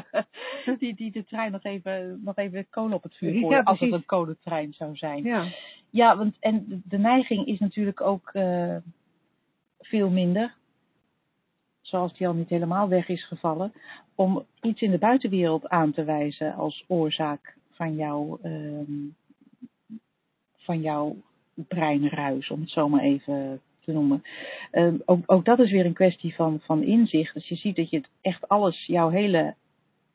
[0.78, 3.80] die, die de trein nog even, nog even kolen op het vuur Ja, gooien, als
[3.80, 5.24] het een kolentrein zou zijn.
[5.24, 5.44] Ja,
[5.90, 8.76] Ja, want en de- de neiging is natuurlijk ook eh,
[9.80, 10.54] veel minder,
[11.80, 13.72] zoals die al niet helemaal weg is gevallen,
[14.14, 18.92] om iets in de buitenwereld aan te wijzen als oorzaak van jouw, ehm,
[20.56, 21.16] van jouw
[21.68, 24.22] breinruis, om het zo maar even te noemen.
[24.70, 27.34] Ehm, ook, ook dat is weer een kwestie van, van inzicht.
[27.34, 29.54] Dus je ziet dat je het echt alles, jouw hele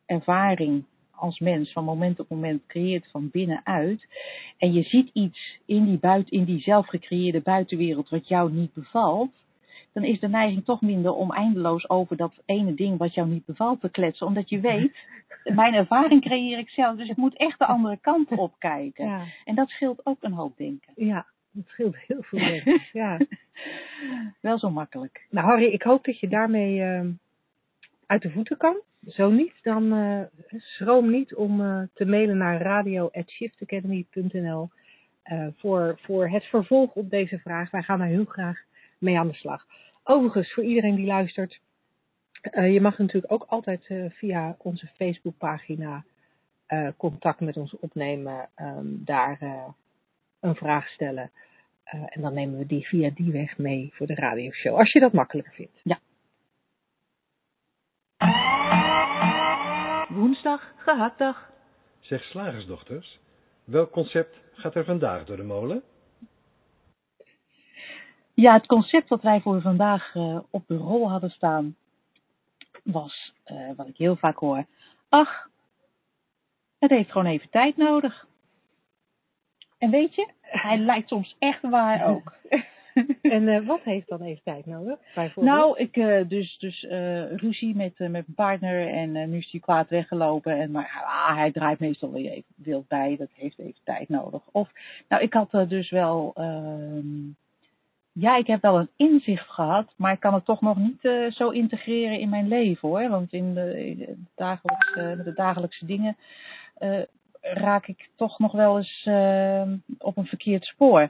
[0.05, 4.07] ervaring als mens van moment op moment creëert van binnenuit.
[4.57, 8.73] En je ziet iets in die, buiten, in die zelf gecreëerde buitenwereld wat jou niet
[8.73, 9.33] bevalt.
[9.93, 13.45] Dan is de neiging toch minder om eindeloos over dat ene ding wat jou niet
[13.45, 14.27] bevalt te kletsen.
[14.27, 14.97] Omdat je weet,
[15.55, 16.97] mijn ervaring creëer ik zelf.
[16.97, 19.05] Dus ik moet echt de andere kant op kijken.
[19.05, 20.93] ja, En dat scheelt ook een hoop denken.
[20.95, 22.39] ja, dat scheelt heel veel.
[22.49, 22.89] denk ik.
[22.93, 23.17] Ja.
[24.41, 25.25] Wel zo makkelijk.
[25.29, 27.09] Nou Harry, ik hoop dat je daarmee ehm,
[28.05, 28.75] uit de voeten kan.
[29.07, 30.21] Zo niet, dan eh,
[30.57, 34.69] schroom niet om eh, te mailen naar radio.shiftacademy.nl
[35.23, 37.71] eh, voor, voor het vervolg op deze vraag.
[37.71, 38.59] Wij gaan daar heel graag
[39.01, 39.65] mee aan de slag.
[40.03, 41.59] Overigens, voor iedereen die luistert,
[42.41, 46.03] eh, je mag natuurlijk ook altijd eh, via onze Facebookpagina
[46.71, 49.67] eh, contact met ons opnemen, ehm, daar eh,
[50.39, 51.31] een vraag stellen.
[51.83, 54.99] Eh, en dan nemen we die via die weg mee voor de radioshow, als je
[54.99, 55.81] dat makkelijker vindt.
[60.09, 61.51] Woensdag, gehaktdag.
[61.99, 63.19] Zeg slagersdochters,
[63.63, 65.83] welk concept gaat er vandaag door de molen?
[68.33, 71.75] Ja, het concept dat wij voor vandaag eh, op de rol hadden staan
[72.83, 74.65] was, eh, wat ik heel vaak hoor,
[75.09, 75.49] ach,
[76.79, 78.27] Het heeft gewoon even tijd nodig.
[79.77, 82.33] En weet je, hij lijkt soms echt waar ook.
[83.21, 84.99] En eh, wat heeft dan even tijd nodig?
[85.35, 85.93] Nou, ik
[86.29, 86.81] dus, dus
[87.35, 90.59] ruzie met, met mijn partner en nu is hij kwaad weggelopen.
[90.59, 94.41] En, maar ah, hij draait meestal weer even wild bij, dat heeft even tijd nodig.
[94.51, 94.71] Of,
[95.07, 97.29] nou, ik had dus wel, ehm,
[98.13, 101.31] ja, ik heb wel een inzicht gehad, maar ik kan het toch nog niet eh,
[101.31, 103.09] zo integreren in mijn leven hoor.
[103.09, 106.17] Want in de, in de dagelijkse, met de dagelijkse dingen
[106.77, 106.99] eh,
[107.41, 111.09] raak ik toch nog wel eens eh, op een verkeerd spoor.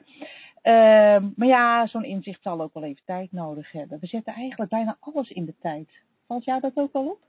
[0.62, 3.98] Ehm, maar ja, zo'n inzicht zal ook wel even tijd nodig hebben.
[4.00, 5.90] We zetten eigenlijk bijna alles in de tijd.
[6.28, 7.20] Valt jou dat ook wel op?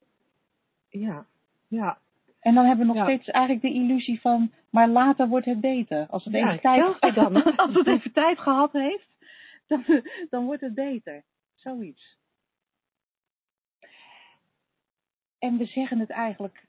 [0.89, 1.25] Ja,
[1.69, 1.99] ja.
[2.41, 3.13] En dan hebben we nog Ja.
[3.13, 6.07] steeds eigenlijk de illusie van, maar later wordt het beter.
[6.11, 7.01] Als het Ja, even tijd,
[7.57, 9.07] als het even tijd gehad heeft,
[10.31, 11.25] dan, wordt het beter.
[11.55, 12.17] Zoiets.
[15.39, 16.65] En we zeggen het eigenlijk,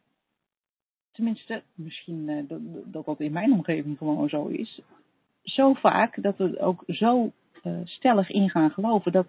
[1.12, 2.60] tenminste, misschien eh, dat,
[2.94, 4.82] dat dat in mijn omgeving gewoon zo is,
[5.44, 7.32] zo vaak dat we er ook zo
[7.64, 9.28] eh, stellig in gaan geloven dat,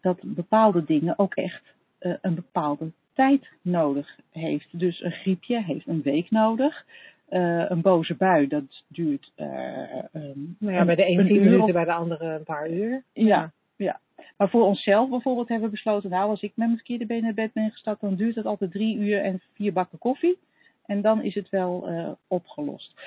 [0.00, 1.62] dat bepaalde dingen ook echt
[1.98, 4.78] eh, een bepaalde tijd nodig heeft.
[4.78, 6.86] Dus een griepje heeft een week nodig.
[7.28, 9.32] Eh, een boze bui, dat duurt.
[9.34, 12.70] ehm, Nou ja, bij de ene tien uur minuten, of- bij de andere een paar
[12.70, 13.02] uur.
[13.12, 14.00] Ja, ja.
[14.36, 17.34] Maar voor onszelf bijvoorbeeld hebben we besloten, nou als ik met mijn verkeerde been naar
[17.34, 20.38] bed ben gestapt, dan duurt het altijd drie uur en vier bakken koffie.
[20.86, 23.00] En dan is het wel eh, opgelost.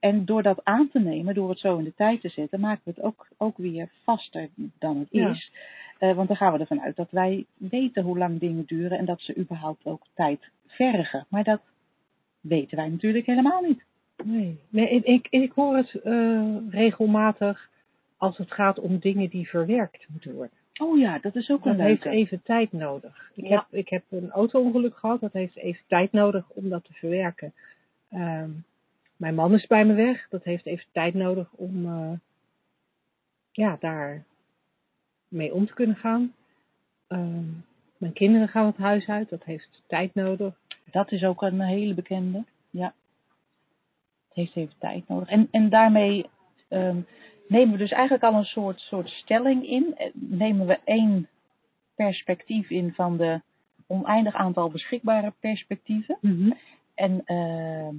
[0.00, 2.80] En door dat aan te nemen, door het zo in de tijd te zetten, maken
[2.84, 4.48] we het ook, ook weer vaster
[4.78, 5.30] dan het Ja.
[5.30, 5.52] is.
[5.98, 9.20] Want dan gaan we ervan uit dat wij weten hoe lang dingen duren en dat
[9.20, 11.26] ze überhaupt ook tijd vergen.
[11.28, 11.60] Maar dat
[12.48, 13.84] weten wij natuurlijk helemaal niet.
[14.24, 17.70] Nee, nee ik, ik, ik hoor het eh, regelmatig
[18.16, 20.56] als het gaat om dingen die verwerkt moeten worden.
[20.80, 23.30] Oh ja, dat is ook Dat een heeft even tijd nodig.
[23.34, 23.56] Ik, Ja.
[23.56, 27.52] heb, ik heb een auto-ongeluk gehad, dat heeft even tijd nodig om dat te verwerken.
[28.10, 28.50] Ehm,
[29.16, 32.12] mijn man is bij me weg, dat heeft even tijd nodig om eh,
[33.52, 34.24] ja, daar
[35.28, 36.34] mee om te kunnen gaan.
[37.06, 37.44] Ehm,
[38.06, 40.54] mijn kinderen gaan het huis uit, dat heeft tijd nodig.
[40.90, 42.44] Dat is ook een hele bekende.
[42.70, 42.94] Ja.
[44.28, 45.28] Het heeft even tijd nodig.
[45.28, 46.26] En, en daarmee
[46.68, 47.00] ehm,
[47.48, 49.96] nemen we dus eigenlijk al een soort, soort stelling in.
[49.96, 51.28] Eh, Nemen we één
[51.94, 53.40] perspectief in van de
[53.86, 56.18] oneindig aantal beschikbare perspectieven.
[56.94, 57.94] En ehm,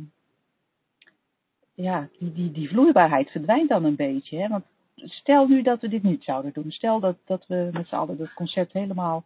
[1.73, 4.37] ja, die, die, die vloeibaarheid verdwijnt dan een beetje.
[4.39, 4.47] Hè?
[4.47, 6.71] Want stel nu dat we dit niet zouden doen.
[6.71, 9.23] Stel dat, dat we met z'n allen het concept helemaal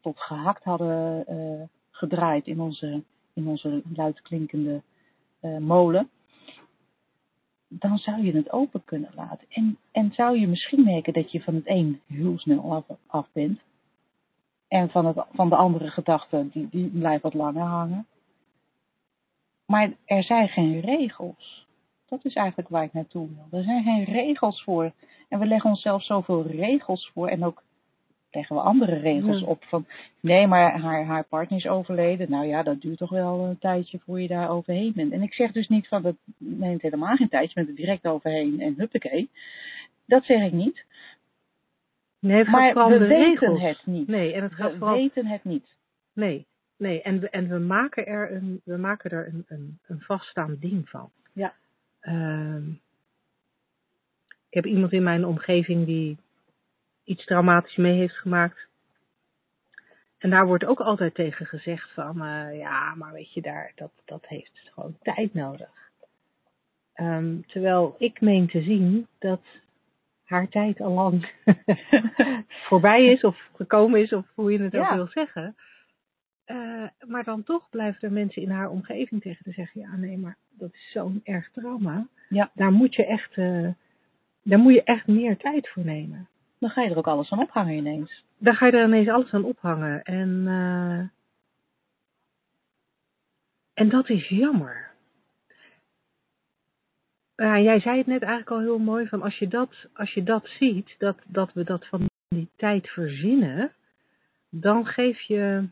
[0.00, 3.02] tot gehakt hadden eh, gedraaid in onze,
[3.32, 4.82] in onze luidklinkende
[5.40, 6.10] eh, molen.
[7.68, 9.46] Dan zou je het open kunnen laten.
[9.48, 13.28] En, en zou je misschien merken dat je van het een heel snel af, af
[13.32, 13.60] bent.
[14.68, 18.06] En van, het, van de andere gedachten, die, die blijft wat langer hangen.
[19.66, 21.66] Maar er zijn geen regels.
[22.08, 23.58] Dat is eigenlijk waar ik naartoe wil.
[23.58, 24.92] Er zijn geen regels voor.
[25.28, 27.28] En we leggen onszelf zoveel regels voor.
[27.28, 27.62] En ook
[28.34, 29.46] leggen we andere regels Ja.
[29.46, 29.64] op.
[29.64, 29.86] Van
[30.20, 32.30] nee, maar haar, haar partner is overleden.
[32.30, 35.12] Nou ja, dat duurt toch wel een tijdje voor je daar overheen bent.
[35.12, 37.48] En ik zeg dus niet van dat neemt helemaal geen tijd.
[37.48, 39.30] Je bent er direct overheen en huppakee.
[40.06, 40.84] Dat zeg ik niet.
[42.18, 43.60] Nee, Maar we weten regels.
[43.60, 44.08] het niet.
[44.08, 45.74] Nee, en het gaat We vooral weten het niet.
[46.12, 47.02] Nee, nee.
[47.02, 50.88] En we, en we maken er een, we maken er een, een, een vaststaand ding
[50.88, 51.10] van.
[51.32, 51.52] Ja.
[52.00, 52.68] Ehm,
[54.48, 56.16] ik heb iemand in mijn omgeving die
[57.04, 58.68] iets traumatisch mee heeft gemaakt.
[60.18, 63.92] En daar wordt ook altijd tegen gezegd van, eh, ja, maar weet je, daar, dat,
[64.04, 65.90] dat heeft gewoon tijd nodig.
[66.94, 69.40] Ehm, terwijl ik meen te zien dat
[70.24, 71.32] haar tijd al lang
[72.68, 75.56] voorbij is of gekomen is, of hoe je het ook wil zeggen.
[76.44, 80.18] Eh, maar dan toch blijven er mensen in haar omgeving tegen te zeggen, ja nee,
[80.18, 82.06] maar dat is zo'n erg trauma.
[82.28, 82.50] Ja.
[82.54, 83.68] Daar moet je echt, eh,
[84.42, 86.28] daar moet je echt meer tijd voor nemen.
[86.62, 88.24] Dan ga je er ook alles aan ophangen ineens.
[88.38, 90.02] Dan ga je er ineens alles aan ophangen.
[90.02, 90.98] En, eh,
[93.74, 94.90] en dat is jammer.
[97.34, 100.22] Ja, jij zei het net eigenlijk al heel mooi, van als je dat, als je
[100.22, 103.72] dat ziet, dat, dat we dat van die tijd verzinnen,
[104.48, 105.68] dan geef je,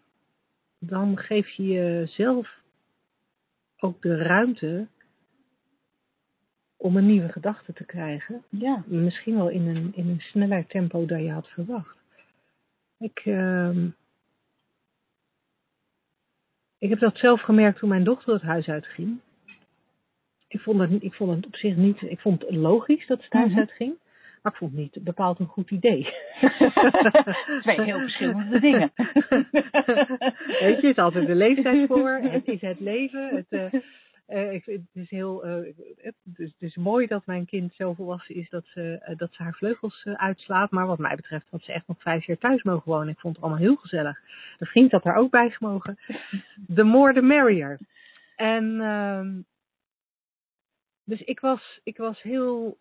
[0.79, 2.59] dan geef je jezelf
[3.79, 4.87] ook de ruimte
[6.81, 8.43] om een nieuwe gedachte te krijgen.
[8.49, 8.83] Ja.
[8.87, 11.97] Misschien wel in een, in een sneller tempo dan je had verwacht.
[12.99, 13.87] Ik, ehm,
[16.79, 19.19] ik heb dat zelf gemerkt toen mijn dochter het huis uitging.
[20.49, 23.25] Ik vond het, ik vond het op zich niet, ik vond het logisch dat ze
[23.25, 23.59] het huis Mhm.
[23.59, 23.95] uitging.
[24.43, 26.03] Maar ik vond het niet bepaald een goed idee.
[27.63, 28.93] Twee heel verschillende dingen.
[30.61, 32.11] Weet je, het is altijd de leeftijd voor.
[32.11, 33.29] Het is het leven.
[33.37, 33.81] Het, eh,
[34.31, 38.35] Eh, ik, het, is heel, het, is, het is mooi dat mijn kind zo volwassen
[38.35, 40.71] is dat ze, dat ze haar vleugels uitslaat.
[40.71, 43.09] Maar wat mij betreft had ze echt nog vijf jaar thuis mogen wonen.
[43.09, 44.21] Ik vond het allemaal heel gezellig.
[44.59, 45.99] De vriend had daar ook bij gemogen.
[46.75, 47.79] The more the merrier.
[48.37, 49.41] En ehm,
[51.05, 52.79] dus ik was, ik was heel.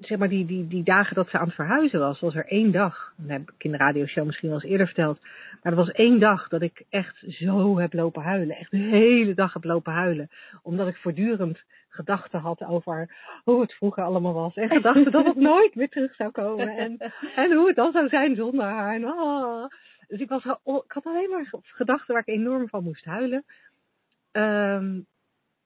[0.00, 2.72] Zeg maar, die, die, die dagen dat ze aan het verhuizen was, was er één
[2.72, 3.12] dag.
[3.16, 5.20] Dat heb ik in de radioshow misschien wel eens eerder verteld.
[5.62, 8.56] Maar er was één dag dat ik echt zo heb lopen huilen.
[8.56, 10.30] Echt de hele dag heb lopen huilen.
[10.62, 14.54] Omdat ik voortdurend gedachten had over hoe het vroeger allemaal was.
[14.54, 16.76] En gedachten dat het nooit meer terug zou komen.
[16.76, 16.96] En,
[17.36, 19.04] en hoe het dan zou zijn zonder haar.
[19.04, 19.66] Ah.
[20.08, 20.44] Dus ik, was,
[20.84, 23.44] ik had alleen maar gedachten waar ik enorm van moest huilen.
[24.32, 25.00] Ehm,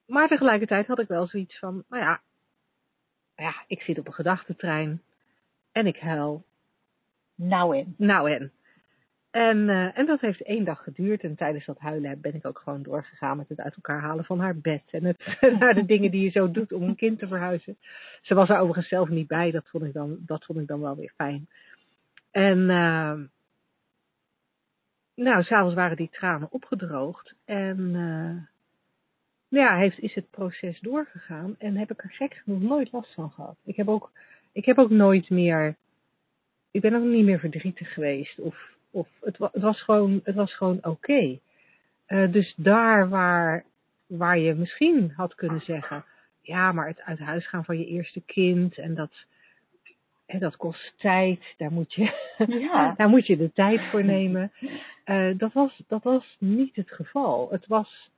[0.06, 2.20] maar tegelijkertijd had ik wel zoiets van, nou ja,
[3.42, 5.02] ja, ik zit op een gedachtentrein
[5.72, 6.44] en ik huil.
[7.34, 7.94] Nou en.
[7.96, 8.52] Nou en.
[9.30, 11.22] En, eh, en dat heeft één dag geduurd.
[11.22, 14.40] En tijdens dat huilen ben ik ook gewoon doorgegaan met het uit elkaar halen van
[14.40, 14.82] haar bed.
[14.90, 17.78] En het, naar de dingen die je zo doet om een kind te verhuizen.
[18.22, 19.50] Ze was er overigens zelf niet bij.
[19.50, 21.48] Dat vond ik dan, dat vond ik dan wel weer fijn.
[22.30, 23.18] En eh,
[25.14, 27.34] nou, s'avonds waren die tranen opgedroogd.
[27.44, 28.57] En eh,
[29.48, 31.54] ja, heeft, is het proces doorgegaan.
[31.58, 33.56] En heb ik er gek genoeg nooit last van gehad.
[33.64, 34.10] Ik heb ook,
[34.52, 35.76] ik heb ook nooit meer
[36.70, 38.38] ik ben ook niet meer verdrietig geweest.
[38.38, 41.38] Of, of het, wa- het was gewoon, het was gewoon oké.
[42.06, 43.64] Eh, dus daar waar,
[44.06, 46.04] waar je misschien had kunnen zeggen,
[46.42, 49.24] ja, maar het uit huis gaan van je eerste kind en dat,
[50.26, 52.94] hè, dat kost tijd, daar moet je, Ja.
[52.96, 54.52] daar moet je de tijd voor nemen.
[55.08, 57.50] Eh, dat, was, dat was niet het geval.
[57.50, 58.10] Het was,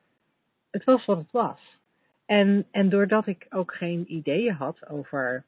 [0.71, 1.79] het was wat het was.
[2.27, 5.45] En, en doordat ik ook geen ideeën had over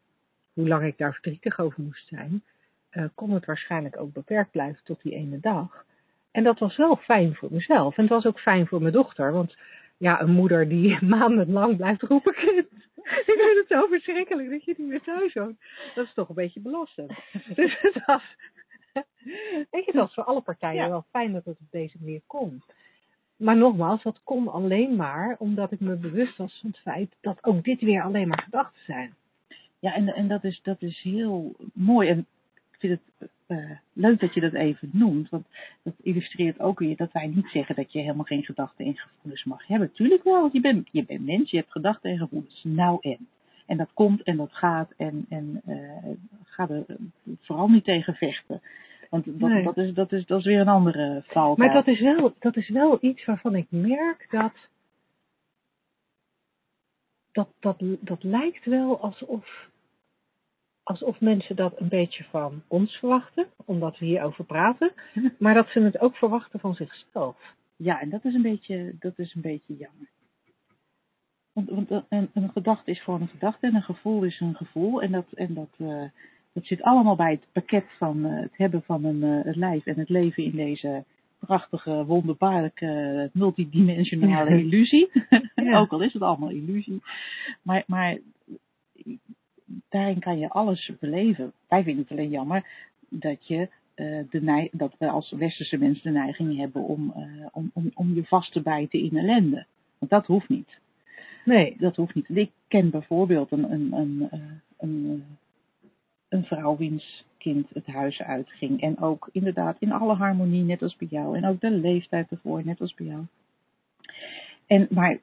[0.52, 2.42] hoe lang ik daar verdrietig over moest zijn,
[2.90, 5.84] eh, kon het waarschijnlijk ook beperkt blijven tot die ene dag.
[6.30, 7.96] En dat was wel fijn voor mezelf.
[7.96, 9.32] En het was ook fijn voor mijn dochter.
[9.32, 9.56] Want
[9.96, 12.66] ja, een moeder die maandenlang blijft roepen, kind.
[13.02, 15.60] Ik vind het zo verschrikkelijk dat je niet meer thuis woont.
[15.94, 17.12] Dat is toch een beetje belastend.
[17.54, 18.22] Dus het was,
[19.70, 20.88] weet je, het was voor alle partijen Ja.
[20.88, 22.62] wel fijn dat het op deze manier kon.
[23.37, 27.45] Maar nogmaals, dat kon alleen maar omdat ik me bewust was van het feit dat
[27.45, 29.14] ook dit weer alleen maar gedachten zijn.
[29.78, 32.09] Ja, en, en dat, is, dat is heel mooi.
[32.09, 32.18] En
[32.49, 35.28] ik vind het eh, leuk dat je dat even noemt.
[35.28, 35.47] Want
[35.83, 39.45] dat illustreert ook weer dat wij niet zeggen dat je helemaal geen gedachten en gevoelens
[39.45, 39.93] mag hebben.
[39.93, 42.62] Tuurlijk wel, want je bent, je bent mens, je hebt gedachten en gevoelens.
[42.64, 43.28] Nou en.
[43.66, 44.93] En dat komt en dat gaat.
[44.97, 46.11] En, en eh,
[46.45, 46.97] ga er eh,
[47.41, 48.61] vooral niet tegen vechten.
[49.12, 49.62] Want dat, Nee.
[49.62, 51.56] dat, is, dat, is, dat is weer een andere valkuil.
[51.56, 54.52] Maar dat is, wel, dat is wel iets waarvan ik merk dat.
[57.32, 59.68] Dat, dat, dat lijkt wel alsof,
[60.82, 64.92] alsof mensen dat een beetje van ons verwachten, omdat we hierover praten,
[65.38, 67.54] maar dat ze het ook verwachten van zichzelf.
[67.76, 70.08] Ja, en dat is een beetje, dat is een beetje jammer.
[71.52, 75.02] Want, want een, een gedachte is gewoon een gedachte en een gevoel is een gevoel.
[75.02, 76.04] En dat, en dat, eh,
[76.53, 79.86] dat zit allemaal bij het pakket van eh, het hebben van een eh, het lijf
[79.86, 81.05] en het leven in deze
[81.38, 84.57] prachtige, wonderbaarlijke, multidimensionale Ja.
[84.57, 85.11] illusie.
[85.55, 85.78] Ja.
[85.80, 87.03] Ook al is het allemaal illusie.
[87.62, 88.18] Maar, maar
[89.88, 91.53] daarin kan je alles beleven.
[91.68, 92.66] Wij vinden het alleen jammer
[93.09, 97.14] dat je eh, de dat we als westerse mensen de neiging hebben om,
[97.53, 99.66] om, om, om je vast te bijten in ellende.
[99.98, 100.80] Want dat hoeft niet.
[101.44, 101.76] Nee.
[101.78, 102.28] Dat hoeft niet.
[102.28, 104.28] Ik ken bijvoorbeeld een, een, een,
[104.78, 105.24] een,
[106.33, 108.83] een vrouw wiens kind het huis uitging.
[108.83, 111.37] En ook inderdaad in alle harmonie, net als bij jou.
[111.37, 113.22] En ook de leeftijd ervoor, net als bij jou.
[114.66, 115.18] En, maar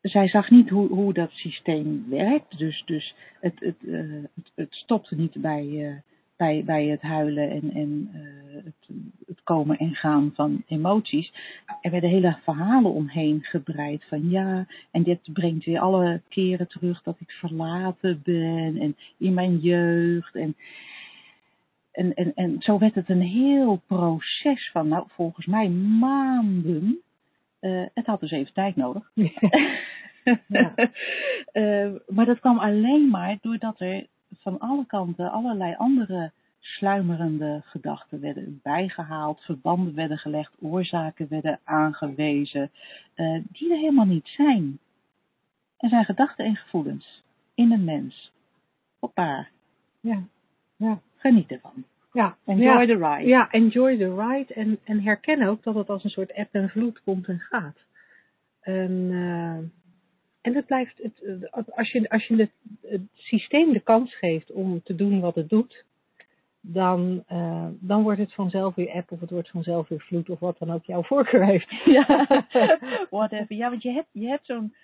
[0.00, 2.58] zij zag niet hoe, hoe dat systeem werkt.
[2.58, 5.96] Dus, dus het, het, eh, het, stopte niet bij, eh,
[6.42, 11.32] bij, bij het huilen en, en eh, het, het komen en gaan van emoties.
[11.80, 17.02] Er werden hele verhalen omheen gebreid van ja, en dit brengt weer alle keren terug
[17.02, 20.34] dat ik verlaten ben en in mijn jeugd.
[20.34, 20.56] En,
[21.92, 27.00] en, en, en zo werd het een heel proces van, nou volgens mij maanden.
[27.60, 29.10] Eh, het had dus even tijd nodig.
[29.14, 29.30] Ja.
[31.52, 34.06] Eh, maar dat kwam alleen maar doordat er
[34.42, 42.70] van alle kanten allerlei andere sluimerende gedachten werden bijgehaald, verbanden werden gelegd, oorzaken werden aangewezen,
[43.14, 44.78] eh, die er helemaal niet zijn.
[45.76, 47.22] Er zijn gedachten en gevoelens
[47.54, 48.32] in een mens.
[48.98, 49.48] Hoppa,
[50.00, 50.22] Ja.
[50.76, 51.00] Ja.
[51.16, 51.84] geniet ervan.
[52.12, 52.36] Ja.
[52.44, 52.86] Enjoy ja.
[52.86, 53.28] the ride.
[53.28, 56.68] Ja, enjoy the ride en, en herken ook dat het als een soort eb en
[56.68, 57.76] vloed komt en gaat.
[58.60, 59.81] En, eh,
[60.42, 64.82] en het blijft, het, als je, als je het, het systeem de kans geeft om
[64.82, 65.84] te doen wat het doet,
[66.60, 70.38] dan, eh, dan wordt het vanzelf weer app of het wordt vanzelf weer vloed of
[70.38, 71.70] wat dan ook jouw voorkeur heeft.
[71.84, 72.26] Ja,
[73.10, 73.56] whatever.
[73.56, 74.74] Ja, want je hebt, je hebt zo'n,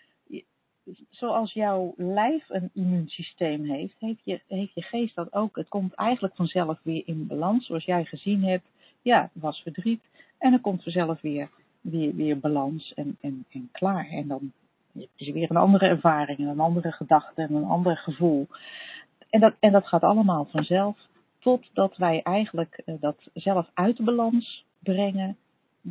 [1.10, 5.56] zoals jouw lijf een immuunsysteem heeft, heeft je, heeft je geest dat ook.
[5.56, 8.66] Het komt eigenlijk vanzelf weer in balans, zoals jij gezien hebt.
[9.02, 10.02] Ja, het was verdriet.
[10.38, 11.50] En dan komt vanzelf weer,
[11.80, 14.08] weer, weer balans en, en, en klaar.
[14.08, 14.52] En dan
[14.92, 18.46] is er weer een andere ervaring, en een andere gedachte en een ander gevoel.
[19.30, 20.96] En dat, en dat gaat allemaal vanzelf,
[21.38, 25.36] totdat wij eigenlijk eh, dat zelf uit de balans brengen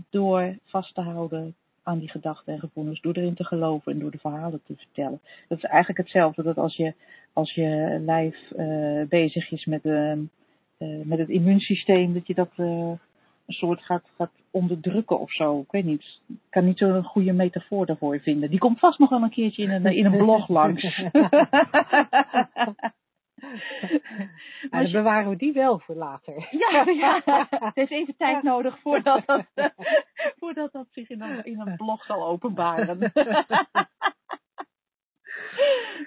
[0.10, 4.12] door vast te houden aan die gedachten en gevoelens, door erin te geloven en door
[4.12, 5.20] de verhalen te vertellen.
[5.48, 6.94] Dat is eigenlijk hetzelfde dat als je,
[7.34, 10.14] als je lijf eh, bezig is met, eh,
[11.04, 12.52] met het immuunsysteem, dat je dat
[13.48, 15.60] een soort gaat, gaat onderdrukken of zo.
[15.60, 16.20] Ik weet niet.
[16.28, 18.50] Ik kan niet zo'n goede metafoor daarvoor vinden.
[18.50, 20.84] Die komt vast nog wel een keertje in een, in een blog langs.
[24.70, 26.48] Nou, dan bewaren we die wel voor later.
[26.70, 29.46] Ja, ja, het heeft even tijd nodig voordat dat,
[30.40, 33.12] voordat dat zich in een, in een blog zal openbaren.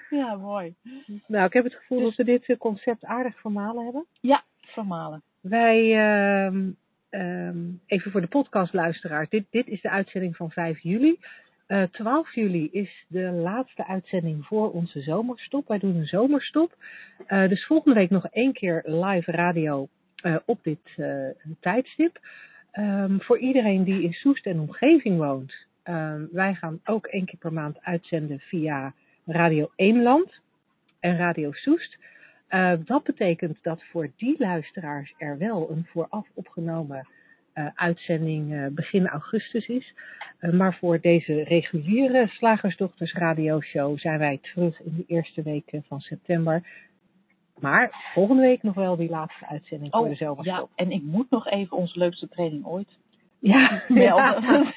[0.09, 0.75] Ja, mooi.
[1.27, 4.05] Nou, ik heb het gevoel Dus- dat we dit eh, concept aardig vermalen hebben.
[4.21, 5.21] Ja, vermalen.
[5.41, 6.69] Wij, ehm,
[7.11, 11.19] ehm, even voor de podcastluisteraar, dit, dit is de uitzending van 5 juli.
[11.71, 15.67] Eh 12 juli is de laatste uitzending voor onze zomerstop.
[15.67, 16.75] Wij doen een zomerstop.
[17.27, 21.15] Eh, dus volgende week nog één keer live radio eh, op dit eh,
[21.59, 22.19] tijdstip.
[22.71, 25.53] Ehm, voor iedereen die in Soest en omgeving woont,
[25.83, 28.93] ehm, wij gaan ook één keer per maand uitzenden via
[29.25, 30.39] Radio Eemland
[30.99, 31.97] en Radio Soest.
[32.51, 37.07] Eh, dat betekent dat voor die luisteraars er wel een vooraf opgenomen
[37.53, 39.93] eh, uitzending eh, begin augustus is.
[40.51, 46.63] Maar voor deze reguliere Slagersdochters radioshow zijn wij terug in de eerste weken van september.
[47.59, 50.69] Maar volgende week nog wel die laatste uitzending voor de ja, zomerstop.
[50.75, 52.97] en ik moet nog even onze leukste training ooit
[53.39, 54.73] Ja, melden.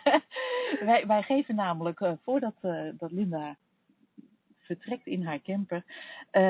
[0.88, 2.54] wij, wij geven namelijk, voordat
[2.98, 3.56] dat Linda
[4.68, 5.82] vertrekt in haar camper,
[6.30, 6.42] eh,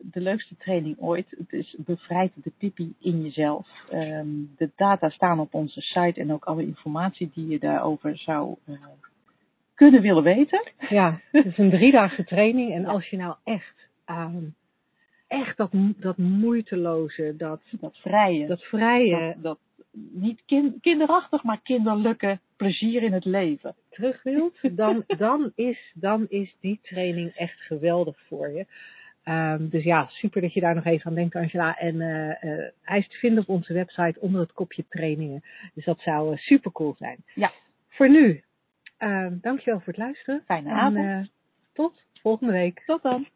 [0.00, 1.26] de leukste training ooit.
[1.30, 3.68] Het is bevrijd de pipi in jezelf.
[3.90, 8.56] Ehm, de data staan op onze site en ook alle informatie die je daarover zou
[8.66, 8.74] eh,
[9.74, 10.62] kunnen willen weten.
[10.88, 12.72] Ja, het is een driedaagse training.
[12.72, 14.44] En als je nou echt, ehm,
[15.28, 19.58] echt dat, dat moeiteloze, dat, Dat vrije, dat vrije dat, dat
[20.12, 23.74] niet kin- kinderachtig, maar kinderlijke plezier in het leven.
[23.90, 28.66] terug wilt, dan, dan, is, dan is die training echt geweldig voor je.
[29.24, 31.78] Ehm, dus ja, super dat je daar nog even aan denkt, Angela.
[31.78, 35.44] En eh, eh, hij is te vinden op onze website onder het kopje trainingen.
[35.74, 37.24] Dus dat zou eh, super cool zijn.
[37.34, 37.52] Ja.
[37.88, 38.42] Voor nu,
[38.96, 40.42] ehm, dankjewel voor het luisteren.
[40.46, 41.30] Fijne En, avond.
[41.72, 42.82] tot volgende week.
[42.86, 43.26] Tot dan.